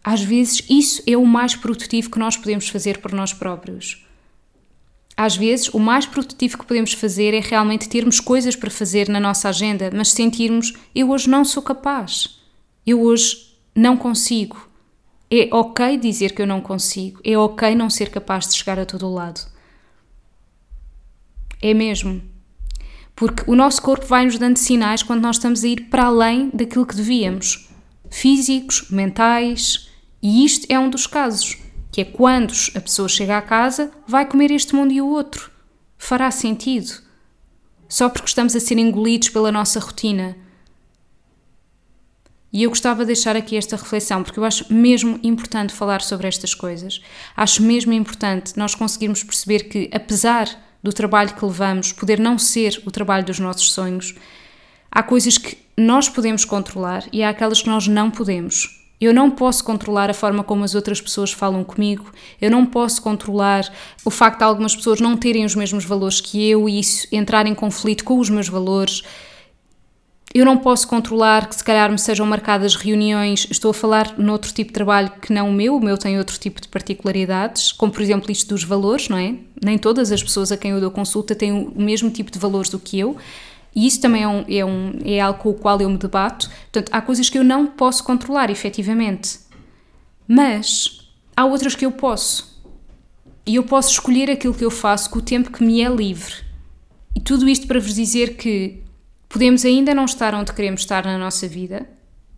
Às 0.05 0.23
vezes, 0.23 0.63
isso 0.69 1.03
é 1.07 1.17
o 1.17 1.25
mais 1.25 1.55
produtivo 1.55 2.11
que 2.11 2.19
nós 2.19 2.37
podemos 2.37 2.69
fazer 2.69 2.99
por 2.99 3.13
nós 3.13 3.33
próprios. 3.33 4.05
Às 5.17 5.37
vezes, 5.37 5.69
o 5.69 5.79
mais 5.79 6.07
produtivo 6.07 6.59
que 6.59 6.67
podemos 6.67 6.93
fazer 6.93 7.35
é 7.35 7.41
realmente 7.41 7.89
termos 7.89 8.19
coisas 8.19 8.57
para 8.57 8.71
fazer 8.71 9.09
na 9.09 9.21
nossa 9.21 9.49
agenda, 9.49 9.91
mas 9.95 10.11
sentirmos: 10.11 10.73
eu 10.95 11.11
hoje 11.11 11.29
não 11.29 11.45
sou 11.45 11.63
capaz, 11.63 12.41
eu 12.87 13.03
hoje 13.03 13.55
não 13.75 13.97
consigo. 13.97 14.69
É 15.31 15.49
ok 15.51 15.97
dizer 15.97 16.35
que 16.35 16.43
eu 16.43 16.47
não 16.47 16.61
consigo, 16.61 17.21
é 17.25 17.39
ok 17.39 17.75
não 17.75 17.89
ser 17.89 18.11
capaz 18.11 18.49
de 18.49 18.57
chegar 18.57 18.79
a 18.79 18.85
todo 18.85 19.07
o 19.07 19.15
lado. 19.15 19.41
É 21.61 21.73
mesmo. 21.73 22.21
Porque 23.15 23.45
o 23.47 23.55
nosso 23.55 23.81
corpo 23.81 24.05
vai 24.05 24.25
nos 24.25 24.39
dando 24.39 24.57
sinais 24.57 25.03
quando 25.03 25.23
nós 25.23 25.37
estamos 25.37 25.63
a 25.63 25.69
ir 25.69 25.89
para 25.89 26.05
além 26.05 26.51
daquilo 26.53 26.87
que 26.87 26.97
devíamos 26.97 27.73
físicos, 28.13 28.91
mentais, 28.91 29.89
e 30.23 30.45
isto 30.45 30.67
é 30.69 30.79
um 30.79 30.89
dos 30.89 31.07
casos, 31.07 31.59
que 31.91 32.01
é 32.01 32.05
quando 32.05 32.55
a 32.77 32.81
pessoa 32.81 33.09
chega 33.09 33.37
à 33.37 33.43
casa, 33.43 33.91
vai 34.07 34.25
comer 34.25 34.53
este 34.53 34.75
mundo 34.75 34.93
e 34.93 35.01
o 35.01 35.09
outro. 35.09 35.51
Fará 35.99 36.31
sentido. 36.31 37.03
Só 37.89 38.09
porque 38.09 38.29
estamos 38.29 38.55
a 38.55 38.61
ser 38.61 38.79
engolidos 38.79 39.29
pela 39.31 39.51
nossa 39.51 39.81
rotina. 39.81 40.37
E 42.53 42.63
eu 42.63 42.71
gostava 42.71 43.03
de 43.03 43.09
deixar 43.09 43.35
aqui 43.35 43.57
esta 43.57 43.77
reflexão, 43.77 44.23
porque 44.23 44.39
eu 44.39 44.45
acho 44.45 44.73
mesmo 44.73 45.19
importante 45.23 45.73
falar 45.73 46.03
sobre 46.03 46.29
estas 46.29 46.55
coisas. 46.55 47.01
Acho 47.37 47.63
mesmo 47.63 47.93
importante 47.93 48.57
nós 48.57 48.75
conseguirmos 48.75 49.25
perceber 49.25 49.65
que, 49.65 49.91
apesar 49.93 50.49
do 50.83 50.93
trabalho 50.93 51.35
que 51.35 51.45
levamos 51.45 51.93
poder 51.93 52.21
não 52.21 52.39
ser 52.39 52.81
o 52.87 52.91
trabalho 52.91 53.25
dos 53.25 53.39
nossos 53.39 53.73
sonhos, 53.73 54.15
há 54.91 55.03
coisas 55.03 55.37
que 55.37 55.59
nós 55.77 56.09
podemos 56.09 56.45
controlar 56.45 57.05
e 57.13 57.23
há 57.23 57.31
aquelas 57.31 57.63
que 57.63 57.69
nós 57.69 57.89
não 57.89 58.11
podemos. 58.11 58.82
Eu 59.03 59.13
não 59.13 59.29
posso 59.33 59.65
controlar 59.65 60.09
a 60.09 60.15
forma 60.15 60.45
como 60.45 60.63
as 60.63 60.77
outras 60.77 61.01
pessoas 61.01 61.33
falam 61.33 61.65
comigo, 61.65 62.13
eu 62.41 62.49
não 62.49 62.65
posso 62.65 63.03
controlar 63.03 63.69
o 64.05 64.11
facto 64.11 64.39
de 64.39 64.45
algumas 64.45 64.77
pessoas 64.77 65.01
não 65.01 65.17
terem 65.17 65.45
os 65.45 65.57
mesmos 65.57 65.85
valores 65.85 66.21
que 66.21 66.49
eu 66.49 66.69
e 66.69 66.79
isso 66.79 67.09
entrar 67.11 67.45
em 67.49 67.53
conflito 67.53 68.05
com 68.05 68.21
os 68.21 68.31
meus 68.31 68.49
valores. 68.49 69.03
Eu 70.33 70.45
não 70.45 70.57
posso 70.57 70.87
controlar 70.87 71.49
que 71.49 71.57
se 71.57 71.65
calhar 71.65 71.91
me 71.91 71.99
sejam 71.99 72.25
marcadas 72.25 72.77
reuniões, 72.77 73.49
estou 73.51 73.73
a 73.73 73.75
falar 73.75 74.17
noutro 74.17 74.53
tipo 74.53 74.69
de 74.69 74.75
trabalho 74.75 75.11
que 75.21 75.33
não 75.33 75.51
o 75.51 75.53
meu, 75.53 75.77
o 75.77 75.81
meu 75.81 75.99
tem 75.99 76.17
outro 76.17 76.39
tipo 76.39 76.61
de 76.61 76.69
particularidades, 76.69 77.73
como 77.73 77.91
por 77.91 78.03
exemplo 78.03 78.31
isto 78.31 78.55
dos 78.55 78.63
valores, 78.63 79.09
não 79.09 79.19
é? 79.19 79.35
Nem 79.61 79.79
todas 79.79 80.13
as 80.13 80.23
pessoas 80.23 80.53
a 80.53 80.57
quem 80.57 80.71
eu 80.71 80.81
dou 80.81 80.93
consulta 80.93 81.35
têm 81.35 81.51
o 81.51 81.73
mesmo 81.75 82.09
tipo 82.09 82.31
de 82.31 82.39
valores 82.39 82.71
do 82.71 82.79
que 82.79 83.01
eu. 83.01 83.17
E 83.75 83.87
isso 83.87 84.01
também 84.01 84.23
é, 84.23 84.29
um, 84.29 84.45
é, 84.49 84.65
um, 84.65 84.99
é 85.05 85.21
algo 85.21 85.39
com 85.41 85.51
o 85.51 85.55
qual 85.55 85.81
eu 85.81 85.89
me 85.89 85.97
debato. 85.97 86.49
Portanto, 86.49 86.91
há 86.93 87.01
coisas 87.01 87.31
que 87.31 87.39
eu 87.39 87.45
não 87.45 87.67
posso 87.67 88.05
controlar, 88.05 88.51
efetivamente. 88.51 89.41
Mas 90.29 91.11
há 91.37 91.45
outras 91.45 91.75
que 91.75 91.87
eu 91.87 91.93
posso. 91.93 92.63
E 93.47 93.57
eu 93.57 93.63
posso 93.63 93.91
escolher 93.91 94.31
aquilo 94.31 94.55
que 94.55 94.65
eu 94.65 94.71
faço 94.71 95.11
com 95.11 95.19
o 95.19 95.23
tempo 95.23 95.51
que 95.51 95.65
me 95.65 95.81
é 95.81 95.89
livre. 95.89 96.35
E 97.15 97.21
tudo 97.21 97.49
isto 97.49 97.67
para 97.67 97.81
vos 97.81 97.95
dizer 97.95 98.37
que 98.37 98.83
podemos 99.29 99.65
ainda 99.65 99.95
não 99.95 100.05
estar 100.05 100.35
onde 100.35 100.53
queremos 100.53 100.83
estar 100.83 101.05
na 101.05 101.19
nossa 101.19 101.49
vida, 101.49 101.89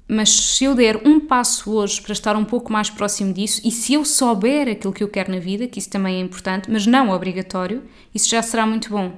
mas 0.07 0.31
se 0.31 0.65
eu 0.65 0.75
der 0.75 1.01
um 1.07 1.19
passo 1.19 1.73
hoje 1.73 2.01
para 2.01 2.13
estar 2.13 2.37
um 2.37 2.45
pouco 2.45 2.73
mais 2.73 2.91
próximo 2.91 3.33
disso, 3.33 3.61
e 3.65 3.71
se 3.71 3.95
eu 3.95 4.05
souber 4.05 4.69
aquilo 4.69 4.93
que 4.93 5.03
eu 5.03 5.09
quero 5.09 5.33
na 5.33 5.39
vida, 5.39 5.67
que 5.67 5.79
isso 5.79 5.91
também 5.91 6.17
é 6.17 6.21
importante, 6.21 6.71
mas 6.71 6.87
não 6.87 7.11
obrigatório, 7.11 7.83
isso 8.15 8.29
já 8.29 8.43
será 8.43 8.67
muito 8.67 8.91
bom. 8.91 9.17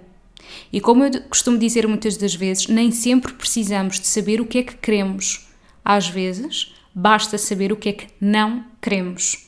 E 0.73 0.81
como 0.81 1.05
eu 1.05 1.23
costumo 1.23 1.59
dizer 1.59 1.87
muitas 1.87 2.17
das 2.17 2.35
vezes, 2.35 2.67
nem 2.69 2.91
sempre 2.91 3.33
precisamos 3.33 4.01
de 4.01 4.07
saber 4.07 4.41
o 4.41 4.47
que 4.47 4.59
é 4.59 4.63
que 4.63 4.77
queremos. 4.77 5.49
Às 5.85 6.09
vezes, 6.09 6.75
basta 6.95 7.39
saber 7.39 7.73
o 7.73 7.77
que 7.77 7.89
é 7.89 7.93
que 7.93 8.07
não 8.21 8.65
queremos. 8.81 9.47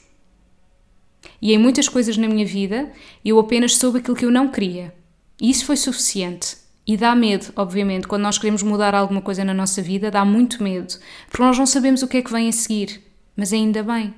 E 1.41 1.53
em 1.53 1.59
muitas 1.59 1.89
coisas 1.89 2.17
na 2.17 2.29
minha 2.29 2.47
vida, 2.47 2.93
eu 3.25 3.39
apenas 3.39 3.77
soube 3.77 3.99
aquilo 3.99 4.17
que 4.17 4.25
eu 4.25 4.31
não 4.31 4.49
queria. 4.49 4.95
E 5.41 5.51
isso 5.51 5.65
foi 5.65 5.77
suficiente. 5.77 6.57
E 6.87 6.97
dá 6.97 7.15
medo, 7.15 7.53
obviamente, 7.55 8.09
quando 8.09 8.23
nós 8.23 8.39
queremos 8.39 8.63
mudar 8.63 8.95
alguma 8.95 9.21
coisa 9.21 9.45
na 9.45 9.53
nossa 9.53 9.83
vida, 9.83 10.11
dá 10.11 10.25
muito 10.25 10.63
medo, 10.63 10.95
porque 11.29 11.43
nós 11.43 11.59
não 11.59 11.67
sabemos 11.67 12.03
o 12.03 12.09
que 12.09 12.17
é 12.17 12.23
que 12.23 12.33
vem 12.33 12.49
a 12.49 12.53
seguir. 12.53 13.03
Mas 13.37 13.53
ainda 13.53 13.83
bem. 13.83 14.15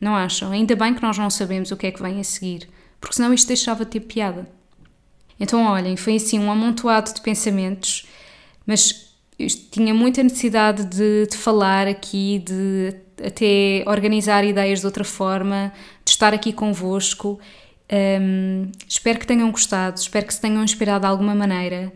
Não 0.00 0.14
acham? 0.14 0.52
Ainda 0.52 0.76
bem 0.76 0.94
que 0.94 1.02
nós 1.02 1.18
não 1.18 1.28
sabemos 1.28 1.70
o 1.70 1.76
que 1.76 1.88
é 1.88 1.90
que 1.90 2.00
vem 2.00 2.20
a 2.20 2.24
seguir, 2.24 2.68
porque 3.00 3.16
senão 3.16 3.34
isto 3.34 3.48
deixava 3.48 3.84
de 3.84 3.90
ter 3.90 4.00
piada. 4.00 4.48
Então, 5.38 5.64
olhem, 5.66 5.96
foi 5.96 6.16
assim 6.16 6.38
um 6.38 6.50
amontoado 6.50 7.12
de 7.14 7.20
pensamentos, 7.20 8.06
mas 8.66 9.14
tinha 9.70 9.94
muita 9.94 10.22
necessidade 10.22 10.84
de, 10.84 11.26
de 11.26 11.36
falar 11.36 11.86
aqui, 11.86 12.42
de 12.44 12.94
até 13.24 13.84
organizar 13.86 14.44
ideias 14.44 14.80
de 14.80 14.86
outra 14.86 15.04
forma, 15.04 15.72
de 16.04 16.10
estar 16.10 16.34
aqui 16.34 16.52
convosco 16.52 17.38
um, 17.90 18.70
espero 18.86 19.18
que 19.18 19.26
tenham 19.26 19.50
gostado, 19.50 19.98
espero 19.98 20.26
que 20.26 20.34
se 20.34 20.40
tenham 20.40 20.62
inspirado 20.62 21.00
de 21.00 21.06
alguma 21.06 21.34
maneira 21.34 21.92